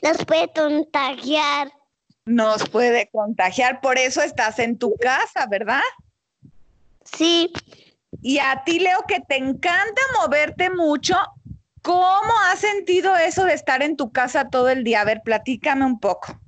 Nos 0.02 0.24
puede 0.24 0.50
contagiar. 0.52 1.72
Nos 2.26 2.68
puede 2.68 3.10
contagiar, 3.10 3.82
por 3.82 3.98
eso 3.98 4.22
estás 4.22 4.58
en 4.58 4.78
tu 4.78 4.96
casa, 4.96 5.46
¿verdad? 5.46 5.82
Sí. 7.04 7.52
Y 8.22 8.38
a 8.38 8.62
ti, 8.64 8.78
Leo, 8.78 9.04
que 9.06 9.20
te 9.20 9.36
encanta 9.36 10.00
moverte 10.22 10.70
mucho, 10.70 11.18
¿cómo 11.82 12.32
has 12.46 12.60
sentido 12.60 13.14
eso 13.16 13.44
de 13.44 13.52
estar 13.52 13.82
en 13.82 13.96
tu 13.98 14.10
casa 14.10 14.48
todo 14.48 14.70
el 14.70 14.84
día? 14.84 15.02
A 15.02 15.04
ver, 15.04 15.20
platícame 15.22 15.84
un 15.84 16.00
poco. 16.00 16.40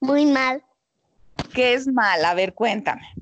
Muy 0.00 0.26
mal. 0.32 0.62
¿Qué 1.54 1.74
es 1.74 1.86
mal? 1.86 2.24
A 2.24 2.34
ver, 2.34 2.52
cuéntame. 2.52 3.14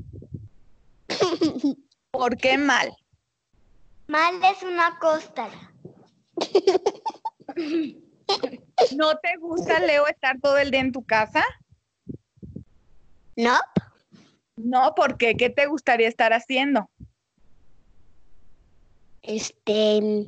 ¿Por 2.10 2.36
qué 2.38 2.56
mal? 2.56 2.96
Mal 4.08 4.34
es 4.42 4.62
una 4.62 4.98
costra. 4.98 5.50
¿No 8.96 9.16
te 9.18 9.36
gusta, 9.38 9.80
Leo, 9.80 10.06
estar 10.06 10.40
todo 10.40 10.56
el 10.58 10.70
día 10.70 10.80
en 10.80 10.92
tu 10.92 11.04
casa? 11.04 11.44
¿No? 13.36 13.58
No, 14.56 14.94
¿por 14.94 15.18
qué? 15.18 15.36
¿Qué 15.36 15.50
te 15.50 15.66
gustaría 15.66 16.08
estar 16.08 16.32
haciendo? 16.32 16.90
Este. 19.22 20.26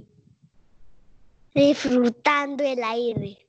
disfrutando 1.54 2.64
el 2.64 2.82
aire. 2.84 3.43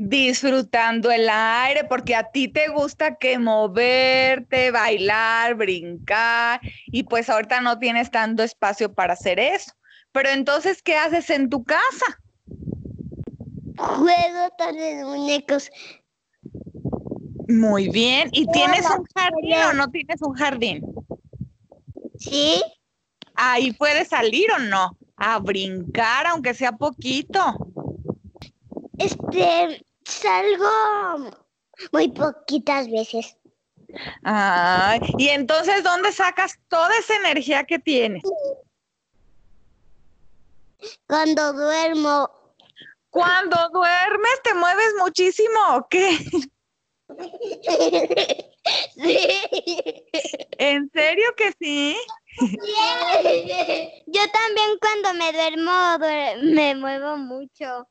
Disfrutando 0.00 1.10
el 1.10 1.28
aire, 1.28 1.82
porque 1.82 2.14
a 2.14 2.30
ti 2.30 2.46
te 2.46 2.68
gusta 2.68 3.16
que 3.16 3.36
moverte, 3.36 4.70
bailar, 4.70 5.56
brincar, 5.56 6.60
y 6.86 7.02
pues 7.02 7.28
ahorita 7.28 7.60
no 7.60 7.80
tienes 7.80 8.08
tanto 8.12 8.44
espacio 8.44 8.94
para 8.94 9.14
hacer 9.14 9.40
eso. 9.40 9.72
Pero 10.12 10.28
entonces, 10.28 10.82
¿qué 10.82 10.94
haces 10.94 11.28
en 11.30 11.50
tu 11.50 11.64
casa? 11.64 12.20
Juego 13.76 14.54
con 14.56 14.76
los 14.76 15.18
muñecos. 15.18 15.68
Muy 17.48 17.88
bien. 17.88 18.28
¿Y 18.32 18.46
tienes 18.52 18.84
un 18.84 19.04
jardín 19.16 19.56
o 19.68 19.72
no 19.72 19.90
tienes 19.90 20.22
un 20.22 20.34
jardín? 20.34 20.84
¿Sí? 22.20 22.62
Ahí 23.34 23.72
puedes 23.72 24.06
salir 24.06 24.46
o 24.52 24.60
no, 24.60 24.96
a 25.16 25.40
brincar, 25.40 26.28
aunque 26.28 26.54
sea 26.54 26.70
poquito. 26.70 27.72
Este, 28.98 29.84
salgo 30.08 31.32
muy 31.92 32.08
poquitas 32.08 32.90
veces. 32.90 33.36
Ay, 34.24 35.00
y 35.16 35.28
entonces, 35.28 35.82
¿dónde 35.84 36.12
sacas 36.12 36.58
toda 36.68 36.96
esa 36.98 37.16
energía 37.16 37.64
que 37.64 37.78
tienes? 37.78 38.22
Cuando 41.06 41.52
duermo, 41.52 42.30
Cuando 43.10 43.56
duermes, 43.72 44.42
¿te 44.42 44.54
mueves 44.54 44.94
muchísimo 44.98 45.58
o 45.76 45.88
qué? 45.88 46.18
sí. 48.94 49.18
¿En 50.58 50.90
serio 50.92 51.28
que 51.36 51.52
sí? 51.58 51.96
Yo 54.06 54.20
también 54.32 54.78
cuando 54.80 55.14
me 55.14 55.32
duermo 55.32 55.70
duer- 55.98 56.54
me 56.54 56.74
muevo 56.74 57.16
mucho. 57.16 57.88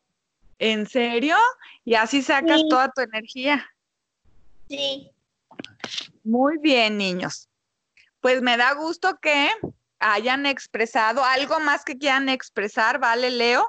¿En 0.60 0.88
serio? 0.88 1.36
Y 1.86 1.96
así 1.96 2.22
sacas 2.22 2.62
Sí. 2.62 2.70
toda 2.70 2.90
tu 2.90 3.02
energía. 3.02 3.70
Sí. 4.68 5.12
Muy 6.24 6.58
bien, 6.58 6.98
niños. 6.98 7.50
Pues 8.20 8.42
me 8.42 8.58
da 8.58 8.74
gusto 8.74 9.18
que 9.22 9.50
hayan 10.00 10.46
expresado 10.46 11.24
algo 11.24 11.60
más 11.60 11.84
que 11.86 11.98
quieran 11.98 12.30
expresar, 12.30 13.00
¿vale, 13.00 13.32
Leo? 13.32 13.68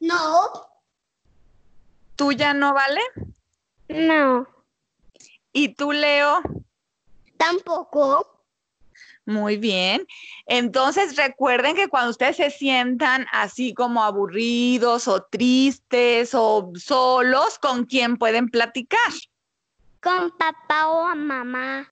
No. 0.00 0.50
¿Tú 2.16 2.32
ya 2.32 2.54
no, 2.54 2.72
vale? 2.72 3.00
No. 3.88 4.46
¿Y 5.52 5.74
tú, 5.74 5.92
Leo? 5.92 6.40
Tampoco. 7.36 8.31
Muy 9.24 9.56
bien. 9.56 10.06
Entonces 10.46 11.16
recuerden 11.16 11.76
que 11.76 11.88
cuando 11.88 12.10
ustedes 12.10 12.36
se 12.36 12.50
sientan 12.50 13.26
así 13.32 13.72
como 13.72 14.02
aburridos 14.02 15.06
o 15.06 15.22
tristes 15.22 16.34
o 16.34 16.72
solos, 16.74 17.58
¿con 17.60 17.84
quién 17.84 18.16
pueden 18.16 18.48
platicar? 18.48 19.12
Con 20.00 20.30
papá 20.36 20.88
o 20.88 21.14
mamá. 21.14 21.88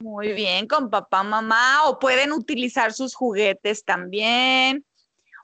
Muy 0.00 0.32
bien, 0.32 0.68
con 0.68 0.90
papá, 0.90 1.24
mamá, 1.24 1.86
o 1.86 1.98
pueden 1.98 2.30
utilizar 2.30 2.92
sus 2.92 3.16
juguetes 3.16 3.84
también, 3.84 4.86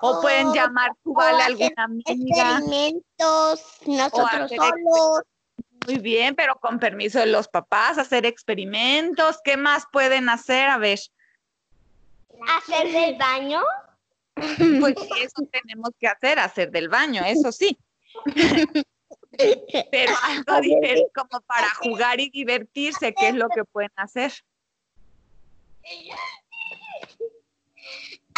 o 0.01 0.21
pueden 0.21 0.51
O- 0.51 0.55
llamar 0.55 0.93
o 1.03 1.21
a 1.21 1.31
alguna 1.45 1.75
amiga. 1.77 2.05
Experimentos, 2.13 3.79
nosotros 3.85 4.53
solos. 4.55 5.23
Muy 5.87 5.99
bien, 5.99 6.37
pero 6.37 6.55
con 6.61 6.79
permiso 6.79 7.19
de 7.19 7.27
los 7.27 7.49
papás, 7.49 7.99
hacer 7.99 8.27
experimentos. 8.27 9.41
¿Qué 9.43 9.57
más 9.57 9.85
pueden 9.93 10.29
hacer? 10.29 10.71
A 10.71 10.79
ver, 10.79 11.01
Hacer 12.49 12.91
del 12.93 13.17
baño. 13.17 13.63
pues 14.81 14.95
eso 15.21 15.47
tenemos 15.53 15.91
que 15.99 16.09
hacer, 16.09 16.39
hacer 16.39 16.71
del 16.71 16.89
baño, 16.89 17.23
eso 17.25 17.53
sí. 17.53 17.79
Pero 19.91 20.13
algo 20.23 20.61
diferente 20.61 21.09
como 21.15 21.41
para 21.47 21.69
jugar 21.77 22.21
y 22.21 22.31
divertirse, 22.31 23.13
¿qué 23.15 23.29
es 23.29 23.35
lo 23.35 23.49
que 23.49 23.65
pueden 23.65 23.91
hacer? 23.97 24.33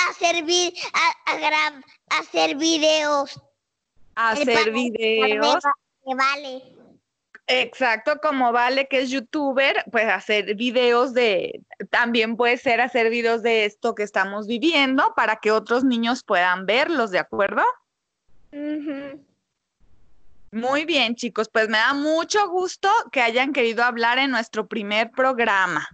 Hacer, 0.09 0.45
vi- 0.45 0.75
a- 0.93 2.19
hacer 2.19 2.57
videos. 2.57 3.41
Hacer 4.15 4.73
videos. 4.73 5.63
Vale. 6.05 6.76
Exacto, 7.49 8.19
como 8.21 8.51
Vale, 8.51 8.89
que 8.89 9.01
es 9.01 9.11
youtuber, 9.11 9.85
pues 9.93 10.09
hacer 10.09 10.57
videos 10.57 11.15
de, 11.15 11.61
también 11.91 12.37
puede 12.37 12.57
ser 12.57 12.81
hacer 12.81 13.09
videos 13.09 13.43
de 13.43 13.65
esto 13.67 13.95
que 13.95 14.03
estamos 14.03 14.49
viviendo 14.49 15.13
para 15.15 15.37
que 15.37 15.53
otros 15.53 15.85
niños 15.85 16.25
puedan 16.25 16.67
verlos, 16.67 17.13
¿de 17.13 17.21
acuerdo? 17.21 17.63
Ujú. 18.53 19.25
Muy 20.51 20.85
bien, 20.87 21.15
chicos, 21.15 21.49
pues 21.53 21.69
me 21.69 21.79
da 21.79 21.93
mucho 21.93 22.49
gusto 22.49 22.89
que 23.13 23.21
hayan 23.21 23.53
querido 23.53 23.85
hablar 23.85 24.19
en 24.19 24.31
nuestro 24.31 24.67
primer 24.67 25.11
programa 25.11 25.87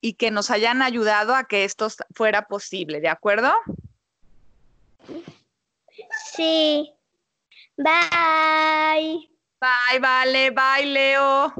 y 0.00 0.14
que 0.14 0.30
nos 0.30 0.50
hayan 0.50 0.82
ayudado 0.82 1.34
a 1.34 1.44
que 1.44 1.64
esto 1.64 1.88
fuera 2.14 2.46
posible, 2.46 3.00
¿de 3.00 3.08
acuerdo? 3.08 3.52
Sí. 6.34 6.92
Bye. 7.76 9.31
Bye, 9.62 10.00
Vale, 10.00 10.50
bye, 10.50 10.84
Leo. 10.84 11.54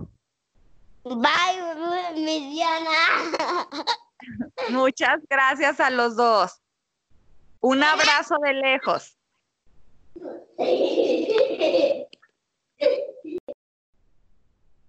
Bye, 1.04 2.14
mi 2.16 2.50
Diana. 2.50 3.68
Muchas 4.70 5.20
gracias 5.30 5.78
a 5.78 5.88
los 5.88 6.16
dos. 6.16 6.60
Un 7.60 7.80
abrazo 7.84 8.34
de 8.42 8.54
lejos. 8.54 9.16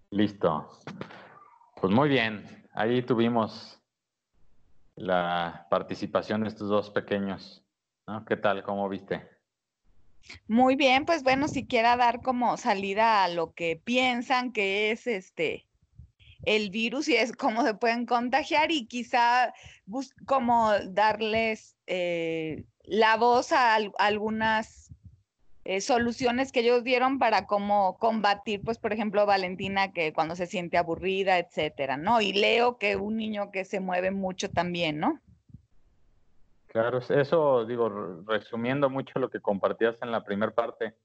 Listo. 0.10 0.69
Pues 1.80 1.93
muy 1.93 2.10
bien. 2.10 2.67
Ahí 2.73 3.04
tuvimos 3.04 3.80
la 4.95 5.67
participación 5.69 6.41
de 6.41 6.47
estos 6.47 6.67
dos 6.67 6.89
pequeños. 6.89 7.63
¿no? 8.08 8.26
¿Qué 8.26 8.38
tal? 8.38 8.63
¿Cómo 8.63 8.89
viste? 8.89 9.30
Muy 10.48 10.76
bien, 10.76 11.06
pues 11.06 11.24
bueno, 11.24 11.48
si 11.48 11.68
quiera 11.68 11.98
dar 11.98 12.22
como 12.22 12.58
salida 12.58 13.24
a 13.24 13.28
lo 13.30 13.54
que 13.54 13.76
piensan 13.84 14.52
que 14.54 14.92
es 14.92 15.08
este 15.08 15.68
el 16.44 16.72
virus 16.72 17.08
y 17.10 17.16
es 17.18 17.34
cómo 17.36 17.64
se 17.66 17.74
pueden 17.76 18.06
contagiar 18.06 18.72
y 18.72 18.88
quizá 18.88 19.54
como 20.28 20.72
darles 20.90 21.78
eh, 21.88 22.66
la 22.84 23.18
voz 23.18 23.52
a 23.54 23.76
al- 23.76 23.94
algunas 24.00 24.94
eh, 25.66 25.82
soluciones 25.82 26.52
que 26.52 26.62
ellos 26.62 26.84
dieron 26.84 27.20
para 27.20 27.48
cómo 27.48 27.98
combatir, 28.00 28.64
pues 28.64 28.80
por 28.80 28.94
ejemplo 28.94 29.26
Valentina 29.26 29.94
que 29.94 30.14
cuando 30.14 30.36
se 30.36 30.48
siente 30.48 30.78
aburrida, 30.78 31.40
etcétera, 31.40 31.98
¿no? 31.98 32.22
Y 32.22 32.34
Leo 32.34 32.78
que 32.80 32.96
un 32.98 33.18
niño 33.18 33.52
que 33.52 33.66
se 33.66 33.80
mueve 33.82 34.12
mucho 34.12 34.52
también, 34.52 35.00
¿no? 35.00 35.22
Claro, 36.74 36.98
es- 36.98 37.12
eso 37.12 37.66
digo, 37.66 37.88
re- 37.88 38.24
resumiendo 38.40 38.90
mucho 38.90 39.20
lo 39.20 39.30
que 39.30 39.40
compartías 39.40 39.96
en 40.02 40.12
la 40.12 40.24
primera 40.24 40.52
parte, 40.52 40.96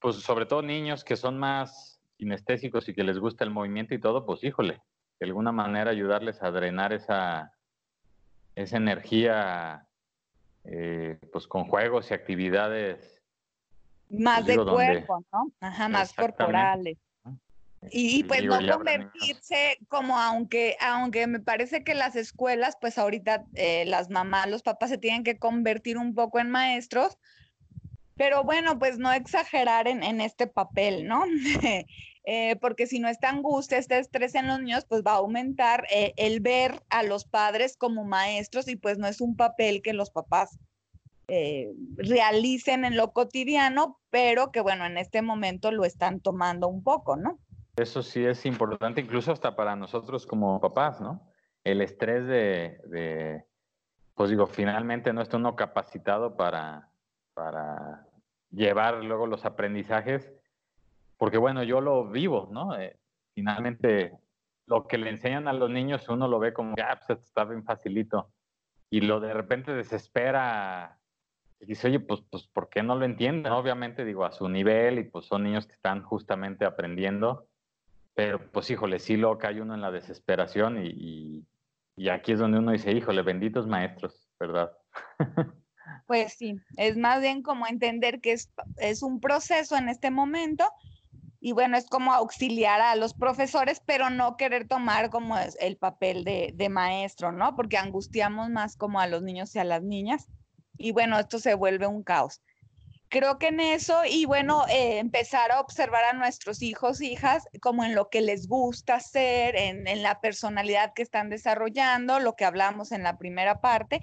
pues 0.00 0.16
sobre 0.22 0.46
todo 0.46 0.62
niños 0.62 1.02
que 1.04 1.16
son 1.16 1.36
más 1.38 2.00
kinestésicos 2.16 2.88
y 2.88 2.94
que 2.94 3.02
les 3.02 3.18
gusta 3.18 3.42
el 3.44 3.50
movimiento 3.50 3.92
y 3.92 4.00
todo, 4.00 4.24
pues 4.24 4.44
híjole, 4.44 4.80
de 5.18 5.26
alguna 5.26 5.50
manera 5.50 5.90
ayudarles 5.90 6.42
a 6.44 6.50
drenar 6.52 6.92
esa, 6.92 7.52
esa 8.54 8.76
energía, 8.76 9.86
eh, 10.64 11.18
pues 11.32 11.48
con 11.48 11.64
juegos 11.64 12.10
y 12.10 12.14
actividades. 12.14 13.20
Más 14.10 14.46
de 14.46 14.52
digo, 14.52 14.64
donde- 14.64 15.04
cuerpo, 15.06 15.24
¿no? 15.32 15.50
Ajá, 15.60 15.88
más 15.88 16.12
corporales. 16.14 16.98
Y, 17.90 18.18
y, 18.18 18.24
pues 18.24 18.44
no 18.44 18.58
convertirse 18.58 19.78
como 19.88 20.18
aunque, 20.18 20.76
aunque 20.80 21.26
me 21.26 21.40
parece 21.40 21.82
que 21.82 21.94
las 21.94 22.14
escuelas, 22.14 22.76
pues 22.78 22.98
ahorita 22.98 23.46
eh, 23.54 23.84
las 23.86 24.10
mamás, 24.10 24.48
los 24.48 24.62
papás 24.62 24.90
se 24.90 24.98
tienen 24.98 25.24
que 25.24 25.38
convertir 25.38 25.96
un 25.96 26.14
poco 26.14 26.38
en 26.40 26.50
maestros, 26.50 27.16
pero 28.16 28.44
bueno, 28.44 28.78
pues 28.78 28.98
no 28.98 29.10
exagerar 29.12 29.88
en, 29.88 30.02
en 30.02 30.20
este 30.20 30.46
papel, 30.46 31.06
¿no? 31.06 31.24
Eh, 32.24 32.56
porque 32.60 32.86
si 32.86 33.00
no 33.00 33.08
esta 33.08 33.30
angustia, 33.30 33.78
este 33.78 33.98
estrés 33.98 34.34
en 34.34 34.46
los 34.46 34.60
niños, 34.60 34.84
pues 34.86 35.02
va 35.02 35.12
a 35.12 35.16
aumentar 35.16 35.86
eh, 35.90 36.12
el 36.16 36.40
ver 36.40 36.82
a 36.90 37.02
los 37.02 37.24
padres 37.24 37.76
como 37.76 38.04
maestros 38.04 38.68
y 38.68 38.76
pues 38.76 38.98
no 38.98 39.06
es 39.06 39.20
un 39.20 39.36
papel 39.36 39.80
que 39.80 39.94
los 39.94 40.10
papás 40.10 40.58
eh, 41.28 41.72
realicen 41.96 42.84
en 42.84 42.96
lo 42.96 43.12
cotidiano, 43.12 43.98
pero 44.10 44.52
que 44.52 44.60
bueno, 44.60 44.84
en 44.84 44.98
este 44.98 45.22
momento 45.22 45.72
lo 45.72 45.84
están 45.84 46.20
tomando 46.20 46.68
un 46.68 46.82
poco, 46.82 47.16
¿no? 47.16 47.38
Eso 47.80 48.02
sí 48.02 48.24
es 48.24 48.46
importante, 48.46 49.00
incluso 49.00 49.32
hasta 49.32 49.56
para 49.56 49.76
nosotros 49.76 50.26
como 50.26 50.60
papás, 50.60 51.00
¿no? 51.00 51.32
El 51.64 51.80
estrés 51.80 52.26
de, 52.26 52.80
de 52.86 53.44
pues 54.14 54.30
digo, 54.30 54.46
finalmente 54.46 55.12
no 55.12 55.22
está 55.22 55.38
uno 55.38 55.56
capacitado 55.56 56.36
para, 56.36 56.90
para 57.34 58.06
llevar 58.50 59.02
luego 59.04 59.26
los 59.26 59.44
aprendizajes, 59.44 60.32
porque 61.16 61.38
bueno, 61.38 61.62
yo 61.62 61.80
lo 61.80 62.08
vivo, 62.10 62.48
¿no? 62.52 62.78
Eh, 62.78 62.98
finalmente, 63.34 64.18
lo 64.66 64.86
que 64.86 64.98
le 64.98 65.10
enseñan 65.10 65.48
a 65.48 65.52
los 65.52 65.70
niños, 65.70 66.08
uno 66.08 66.28
lo 66.28 66.38
ve 66.38 66.52
como, 66.52 66.74
ah, 66.82 67.00
pues 67.06 67.20
está 67.20 67.44
bien 67.44 67.64
facilito, 67.64 68.32
y 68.90 69.02
lo 69.02 69.20
de 69.20 69.32
repente 69.34 69.72
desespera 69.72 70.98
Y 71.60 71.66
dice, 71.66 71.88
oye, 71.88 72.00
pues, 72.00 72.22
pues, 72.30 72.46
¿por 72.48 72.68
qué 72.70 72.82
no 72.82 72.94
lo 72.96 73.04
entienden? 73.04 73.52
Obviamente, 73.52 74.04
digo, 74.04 74.24
a 74.24 74.32
su 74.32 74.48
nivel, 74.48 74.98
y 74.98 75.04
pues 75.04 75.26
son 75.26 75.44
niños 75.44 75.66
que 75.66 75.74
están 75.74 76.02
justamente 76.02 76.64
aprendiendo, 76.64 77.49
pero 78.14 78.50
pues, 78.50 78.70
híjole, 78.70 78.98
sí 78.98 79.16
lo 79.16 79.38
cae 79.38 79.60
uno 79.60 79.74
en 79.74 79.80
la 79.80 79.90
desesperación 79.90 80.84
y, 80.84 81.46
y 81.96 82.08
aquí 82.08 82.32
es 82.32 82.38
donde 82.38 82.58
uno 82.58 82.72
dice, 82.72 82.92
híjole, 82.92 83.22
benditos 83.22 83.66
maestros, 83.66 84.28
¿verdad? 84.38 84.72
Pues 86.06 86.34
sí, 86.34 86.56
es 86.76 86.96
más 86.96 87.20
bien 87.20 87.42
como 87.42 87.66
entender 87.66 88.20
que 88.20 88.32
es, 88.32 88.52
es 88.78 89.02
un 89.02 89.20
proceso 89.20 89.76
en 89.76 89.88
este 89.88 90.10
momento 90.10 90.68
y 91.40 91.52
bueno, 91.52 91.76
es 91.76 91.86
como 91.86 92.12
auxiliar 92.12 92.80
a 92.80 92.96
los 92.96 93.14
profesores, 93.14 93.80
pero 93.86 94.10
no 94.10 94.36
querer 94.36 94.66
tomar 94.66 95.10
como 95.10 95.36
el 95.38 95.76
papel 95.76 96.24
de, 96.24 96.52
de, 96.54 96.68
maestro, 96.68 97.32
¿no? 97.32 97.54
Porque 97.54 97.76
angustiamos 97.76 98.50
más 98.50 98.76
como 98.76 99.00
a 99.00 99.06
los 99.06 99.22
niños 99.22 99.54
y 99.54 99.60
a 99.60 99.64
las 99.64 99.82
niñas. 99.82 100.28
Y 100.76 100.92
bueno, 100.92 101.18
esto 101.18 101.38
se 101.38 101.54
vuelve 101.54 101.86
un 101.86 102.02
caos 102.02 102.42
creo 103.10 103.38
que 103.38 103.48
en 103.48 103.60
eso 103.60 104.02
y 104.08 104.24
bueno, 104.24 104.64
eh, 104.68 104.98
empezar 104.98 105.50
a 105.50 105.60
observar 105.60 106.04
a 106.04 106.12
nuestros 106.12 106.62
hijos, 106.62 107.02
hijas, 107.02 107.48
como 107.60 107.84
en 107.84 107.94
lo 107.94 108.08
que 108.08 108.20
les 108.20 108.48
gusta 108.48 108.94
hacer, 108.94 109.56
en, 109.56 109.86
en, 109.88 110.02
la 110.02 110.20
personalidad 110.20 110.94
que 110.94 111.02
están 111.02 111.28
desarrollando, 111.28 112.20
lo 112.20 112.36
que 112.36 112.44
hablamos 112.44 112.92
en 112.92 113.02
la 113.02 113.18
primera 113.18 113.60
parte, 113.60 114.00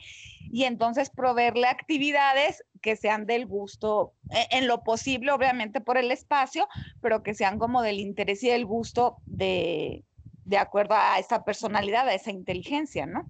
y 0.52 0.65
entonces 0.65 1.10
proveerle 1.10 1.67
actividades 1.67 2.63
que 2.82 2.98
sean 2.98 3.26
del 3.26 3.48
gusto, 3.48 4.13
en, 4.30 4.63
en 4.63 4.67
lo 4.67 4.84
posible, 4.84 5.32
obviamente 5.32 5.80
por 5.80 5.98
el 5.98 6.12
espacio, 6.12 6.67
pero 7.02 7.24
que 7.24 7.34
sean 7.34 7.60
como 7.60 7.82
del 7.82 8.00
interés 8.00 8.43
y 8.43 8.50
del 8.50 8.65
gusto 8.65 9.17
de, 9.26 10.04
de 10.43 10.58
acuerdo 10.58 10.96
a 10.96 11.17
esa 11.17 11.46
personalidad, 11.46 12.10
a 12.10 12.13
esa 12.13 12.32
inteligencia, 12.32 13.06
¿no? 13.06 13.26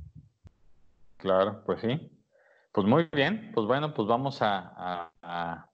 Claro, 1.18 1.64
pues 1.66 1.82
sí. 1.82 2.12
Pues 2.72 2.86
muy 2.86 3.08
bien, 3.12 3.52
pues 3.56 3.66
bueno, 3.66 3.94
pues 3.94 4.08
vamos 4.08 4.40
a 4.42 5.67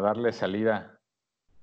darle 0.00 0.32
salida 0.32 1.00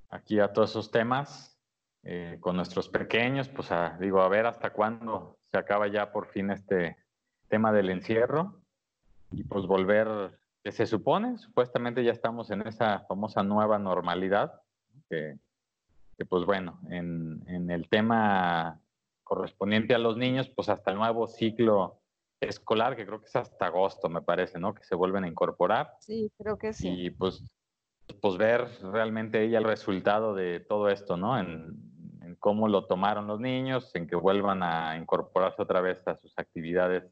aquí 0.09 0.39
a 0.39 0.53
todos 0.53 0.71
esos 0.71 0.91
temas 0.91 1.59
eh, 2.03 2.37
con 2.39 2.55
nuestros 2.55 2.89
pequeños, 2.89 3.47
pues 3.49 3.71
a, 3.71 3.97
digo, 3.99 4.21
a 4.21 4.29
ver 4.29 4.45
hasta 4.45 4.71
cuándo 4.71 5.37
se 5.51 5.57
acaba 5.57 5.87
ya 5.87 6.11
por 6.11 6.27
fin 6.27 6.49
este 6.49 6.97
tema 7.47 7.71
del 7.71 7.89
encierro 7.89 8.61
y 9.31 9.43
pues 9.43 9.65
volver, 9.65 10.39
que 10.63 10.71
se 10.71 10.85
supone, 10.85 11.37
supuestamente 11.37 12.03
ya 12.03 12.11
estamos 12.11 12.51
en 12.51 12.67
esa 12.67 13.01
famosa 13.01 13.43
nueva 13.43 13.79
normalidad, 13.79 14.61
que, 15.09 15.37
que 16.17 16.25
pues 16.25 16.45
bueno, 16.45 16.79
en, 16.89 17.43
en 17.47 17.69
el 17.69 17.87
tema 17.87 18.79
correspondiente 19.23 19.95
a 19.95 19.99
los 19.99 20.17
niños, 20.17 20.49
pues 20.49 20.69
hasta 20.69 20.91
el 20.91 20.97
nuevo 20.97 21.27
ciclo 21.27 22.01
escolar, 22.41 22.95
que 22.95 23.05
creo 23.05 23.19
que 23.19 23.27
es 23.27 23.35
hasta 23.35 23.67
agosto, 23.67 24.09
me 24.09 24.21
parece, 24.21 24.59
¿no? 24.59 24.73
Que 24.73 24.83
se 24.83 24.95
vuelven 24.95 25.23
a 25.23 25.27
incorporar. 25.27 25.95
Sí, 25.99 26.31
creo 26.37 26.57
que 26.57 26.73
sí. 26.73 26.89
Y 26.89 27.09
pues, 27.11 27.43
pues 28.13 28.37
ver 28.37 28.67
realmente 28.91 29.43
ella 29.43 29.59
el 29.59 29.63
resultado 29.63 30.33
de 30.33 30.59
todo 30.59 30.89
esto, 30.89 31.17
¿no? 31.17 31.39
En, 31.39 31.89
cómo 32.39 32.67
lo 32.67 32.85
tomaron 32.87 33.27
los 33.27 33.39
niños, 33.39 33.93
en 33.93 34.07
que 34.07 34.15
vuelvan 34.15 34.63
a 34.63 34.97
incorporarse 34.97 35.61
otra 35.61 35.79
vez 35.79 36.07
a 36.07 36.15
sus 36.15 36.33
actividades, 36.39 37.03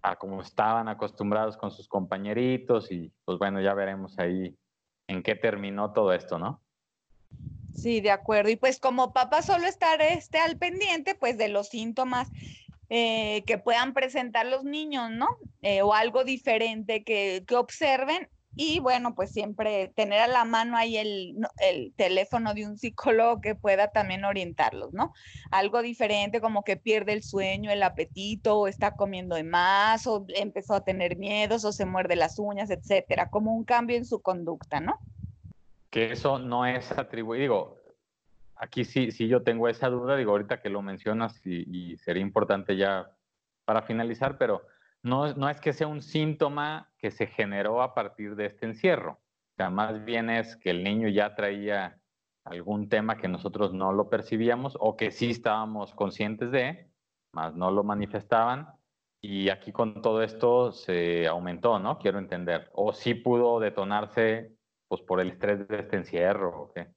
a 0.00 0.16
como 0.16 0.40
estaban 0.40 0.88
acostumbrados 0.88 1.58
con 1.58 1.70
sus 1.70 1.86
compañeritos 1.86 2.90
y 2.90 3.12
pues 3.26 3.38
bueno, 3.38 3.60
ya 3.60 3.74
veremos 3.74 4.18
ahí 4.18 4.56
en 5.08 5.22
qué 5.22 5.34
terminó 5.34 5.92
todo 5.92 6.14
esto, 6.14 6.38
¿no? 6.38 6.62
Sí, 7.74 8.00
de 8.00 8.10
acuerdo. 8.10 8.50
Y 8.50 8.56
pues 8.56 8.80
como 8.80 9.12
papá 9.12 9.42
solo 9.42 9.66
estar 9.66 10.00
este 10.00 10.38
al 10.38 10.56
pendiente, 10.56 11.14
pues 11.14 11.36
de 11.36 11.48
los 11.48 11.68
síntomas 11.68 12.30
eh, 12.88 13.44
que 13.46 13.58
puedan 13.58 13.94
presentar 13.94 14.46
los 14.46 14.64
niños, 14.64 15.10
¿no? 15.10 15.28
Eh, 15.62 15.82
o 15.82 15.94
algo 15.94 16.24
diferente 16.24 17.04
que, 17.04 17.44
que, 17.46 17.54
observen. 17.54 18.28
Y 18.56 18.80
bueno, 18.80 19.14
pues 19.14 19.30
siempre 19.30 19.92
tener 19.94 20.20
a 20.20 20.26
la 20.26 20.44
mano 20.44 20.76
ahí 20.76 20.96
el, 20.96 21.36
el, 21.58 21.92
teléfono 21.94 22.52
de 22.52 22.66
un 22.66 22.76
psicólogo 22.76 23.40
que 23.40 23.54
pueda 23.54 23.88
también 23.88 24.24
orientarlos, 24.24 24.92
¿no? 24.92 25.12
Algo 25.52 25.82
diferente 25.82 26.40
como 26.40 26.64
que 26.64 26.76
pierde 26.76 27.12
el 27.12 27.22
sueño, 27.22 27.70
el 27.70 27.82
apetito, 27.82 28.58
o 28.58 28.66
está 28.66 28.96
comiendo 28.96 29.36
de 29.36 29.44
más, 29.44 30.06
o 30.08 30.26
empezó 30.34 30.74
a 30.74 30.84
tener 30.84 31.16
miedos, 31.16 31.64
o 31.64 31.72
se 31.72 31.86
muerde 31.86 32.16
las 32.16 32.38
uñas, 32.40 32.70
etcétera, 32.70 33.30
como 33.30 33.54
un 33.54 33.64
cambio 33.64 33.96
en 33.96 34.04
su 34.04 34.20
conducta, 34.20 34.80
¿no? 34.80 34.98
Que 35.90 36.12
eso 36.12 36.38
no 36.38 36.66
es 36.66 36.90
atribuido, 36.92 37.40
digo, 37.40 37.76
aquí 38.56 38.84
sí, 38.84 39.12
sí 39.12 39.28
yo 39.28 39.42
tengo 39.42 39.68
esa 39.68 39.88
duda, 39.88 40.16
digo, 40.16 40.32
ahorita 40.32 40.60
que 40.60 40.70
lo 40.70 40.82
mencionas 40.82 41.40
y, 41.46 41.92
y 41.92 41.96
sería 41.98 42.22
importante 42.22 42.76
ya 42.76 43.12
para 43.64 43.82
finalizar, 43.82 44.36
pero 44.38 44.62
no, 45.02 45.34
no, 45.34 45.48
es 45.48 45.60
que 45.60 45.72
sea 45.72 45.86
un 45.86 46.02
síntoma 46.02 46.92
que 46.98 47.10
se 47.10 47.26
generó 47.26 47.82
a 47.82 47.94
partir 47.94 48.36
de 48.36 48.46
este 48.46 48.66
encierro. 48.66 49.12
O 49.12 49.54
sea, 49.56 49.70
más 49.70 50.04
bien 50.04 50.30
es 50.30 50.56
que 50.56 50.70
el 50.70 50.84
niño 50.84 51.08
ya 51.08 51.34
traía 51.34 52.00
algún 52.44 52.88
tema 52.88 53.16
que 53.16 53.28
nosotros 53.28 53.72
no 53.72 53.92
lo 53.92 54.08
percibíamos 54.08 54.76
o 54.80 54.96
que 54.96 55.10
sí 55.10 55.30
estábamos 55.30 55.94
conscientes 55.94 56.50
de, 56.50 56.90
más 57.32 57.54
no 57.54 57.70
lo 57.70 57.84
manifestaban. 57.84 58.68
Y 59.22 59.50
aquí 59.50 59.70
con 59.70 60.00
todo 60.00 60.22
esto 60.22 60.72
se 60.72 61.26
aumentó, 61.26 61.78
¿no? 61.78 61.98
Quiero 61.98 62.18
entender. 62.18 62.70
O 62.72 62.92
sí 62.92 63.14
pudo 63.14 63.60
detonarse 63.60 64.56
pues 64.88 65.02
por 65.02 65.20
el 65.20 65.30
estrés 65.30 65.68
de 65.68 65.78
este 65.80 65.96
encierro 65.96 66.62
o 66.62 66.72
qué. 66.72 66.88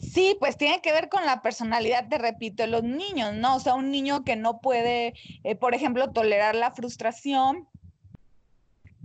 Sí, 0.00 0.36
pues 0.40 0.56
tiene 0.56 0.80
que 0.80 0.92
ver 0.92 1.08
con 1.08 1.26
la 1.26 1.42
personalidad, 1.42 2.08
te 2.08 2.18
repito, 2.18 2.66
los 2.66 2.82
niños, 2.82 3.34
¿no? 3.34 3.56
O 3.56 3.60
sea, 3.60 3.74
un 3.74 3.90
niño 3.90 4.24
que 4.24 4.34
no 4.34 4.60
puede, 4.60 5.14
eh, 5.44 5.56
por 5.56 5.74
ejemplo, 5.74 6.10
tolerar 6.10 6.54
la 6.54 6.70
frustración, 6.70 7.68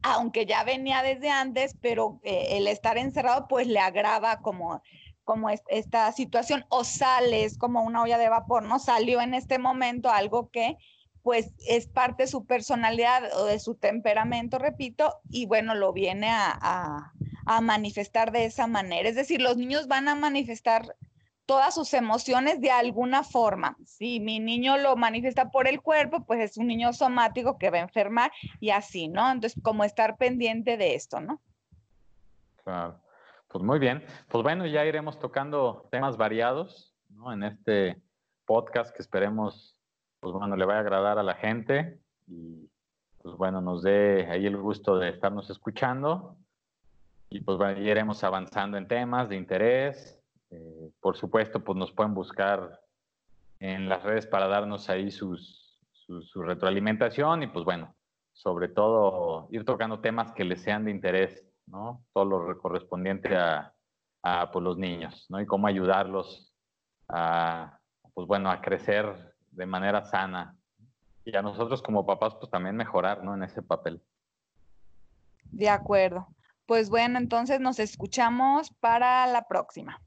aunque 0.04 0.46
ya 0.46 0.64
venía 0.64 1.04
desde 1.04 1.30
antes, 1.30 1.76
pero 1.82 2.20
eh, 2.24 2.48
el 2.52 2.68
estar 2.68 2.98
encerrado 2.98 3.48
pues 3.48 3.68
le 3.68 3.80
agrava 3.80 4.42
como, 4.42 4.82
como 5.26 5.50
es, 5.50 5.62
esta 5.68 6.12
situación, 6.14 6.66
o 6.70 6.84
sales 6.84 7.58
como 7.58 7.84
una 7.84 8.02
olla 8.02 8.18
de 8.18 8.30
vapor, 8.30 8.64
¿no? 8.64 8.80
Salió 8.80 9.20
en 9.20 9.34
este 9.34 9.60
momento 9.60 10.10
algo 10.10 10.50
que 10.50 10.78
pues 11.26 11.52
es 11.68 11.88
parte 11.88 12.24
de 12.24 12.28
su 12.28 12.46
personalidad 12.46 13.24
o 13.36 13.46
de 13.46 13.60
su 13.60 13.74
temperamento, 13.74 14.60
repito, 14.60 15.12
y 15.32 15.48
bueno, 15.48 15.74
lo 15.74 15.92
viene 15.92 16.28
a, 16.30 17.12
a 17.46 17.62
manifestar 17.62 18.32
de 18.32 18.46
esa 18.46 18.68
manera. 18.68 19.08
Es 19.08 19.16
decir, 19.16 19.42
los 19.42 19.58
niños 19.58 19.88
van 19.88 20.08
a 20.08 20.16
manifestar 20.16 20.96
todas 21.46 21.76
sus 21.76 21.94
emociones 21.94 22.60
de 22.60 22.72
alguna 22.72 23.24
forma. 23.24 23.78
Si 23.86 24.20
mi 24.20 24.40
niño 24.40 24.78
lo 24.78 24.96
manifiesta 24.96 25.52
por 25.52 25.68
el 25.68 25.82
cuerpo, 25.82 26.26
pues 26.26 26.40
es 26.40 26.58
un 26.58 26.68
niño 26.68 26.92
somático 26.94 27.58
que 27.58 27.70
va 27.70 27.78
a 27.78 27.82
enfermar 27.82 28.32
y 28.60 28.72
así, 28.72 29.08
¿no? 29.08 29.32
Entonces, 29.32 29.62
como 29.62 29.84
estar 29.84 30.18
pendiente 30.18 30.78
de 30.78 30.96
esto, 30.96 31.22
¿no? 31.22 31.42
Claro. 32.64 33.00
Pues 33.48 33.64
muy 33.64 33.80
bien. 33.80 34.04
Pues 34.28 34.44
bueno, 34.44 34.66
ya 34.66 34.84
iremos 34.86 35.20
tocando 35.20 35.88
temas 35.92 36.18
variados. 36.18 36.94
En 37.32 37.44
este 37.44 38.02
podcast 38.46 38.94
que 38.94 39.02
esperemos 39.02 39.76
pues 40.26 40.34
bueno, 40.34 40.56
le 40.56 40.66
va 40.66 40.78
a 40.78 40.80
agradar 40.80 41.20
a 41.20 41.24
la 41.24 41.36
gente 41.36 42.00
y 42.26 42.68
pues 43.22 43.36
bueno, 43.36 43.62
nos 43.62 43.84
dé 43.84 44.28
ahí 44.28 44.48
el 44.48 44.58
gusto 44.58 44.98
de 44.98 45.10
estarnos 45.10 45.52
escuchando 45.52 46.36
y 47.30 47.42
pues 47.42 47.58
bueno, 47.58 47.80
iremos 47.82 48.24
avanzando 48.24 48.78
en 48.78 48.88
temas 48.88 49.30
de 49.30 49.36
interés. 49.36 50.22
Eh, 50.52 50.92
por 51.00 51.18
supuesto, 51.18 51.64
pues 51.64 51.78
nos 51.78 51.92
pueden 51.92 52.14
buscar 52.14 52.82
en 53.60 53.90
las 53.90 54.04
redes 54.04 54.28
para 54.28 54.48
darnos 54.48 54.90
ahí 54.90 55.12
sus, 55.12 55.80
su, 55.92 56.22
su, 56.22 56.44
retroalimentación 56.44 57.44
y 57.44 57.48
pues 57.48 57.66
bueno, 57.66 57.96
sobre 58.34 58.68
todo 58.68 59.48
ir 59.52 59.66
tocando 59.66 60.02
temas 60.02 60.32
que 60.34 60.44
les 60.44 60.62
sean 60.62 60.86
de 60.86 60.92
interés, 60.92 61.46
¿no? 61.66 62.06
Todo 62.14 62.26
lo 62.26 62.58
correspondiente 62.60 63.36
a, 63.36 63.74
a 64.26 64.52
pues, 64.52 64.64
los 64.64 64.78
niños, 64.78 65.26
¿no? 65.30 65.40
Y 65.40 65.46
cómo 65.46 65.68
ayudarlos 65.68 66.52
a, 67.08 67.80
pues 68.14 68.28
bueno, 68.28 68.50
a 68.50 68.60
crecer 68.62 69.36
de 69.52 69.66
manera 69.66 70.04
sana. 70.04 70.58
Y 71.24 71.36
a 71.36 71.42
nosotros 71.42 71.82
como 71.82 72.06
papás, 72.06 72.36
pues 72.36 72.52
también 72.52 72.76
mejorar, 72.76 73.24
¿no? 73.24 73.36
En 73.36 73.44
ese 73.44 73.62
papel. 73.62 74.02
De 75.52 75.70
acuerdo. 75.70 76.28
Pues 76.66 76.90
bueno, 76.90 77.20
entonces 77.20 77.60
nos 77.60 77.80
escuchamos 77.80 78.72
para 78.80 79.28
la 79.28 79.48
próxima. 79.48 80.02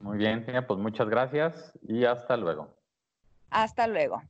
Muy 0.00 0.18
bien, 0.18 0.44
pues 0.66 0.80
muchas 0.80 1.08
gracias 1.08 1.72
y 1.82 2.04
hasta 2.04 2.36
luego. 2.36 2.76
Hasta 3.50 3.86
luego. 3.86 4.22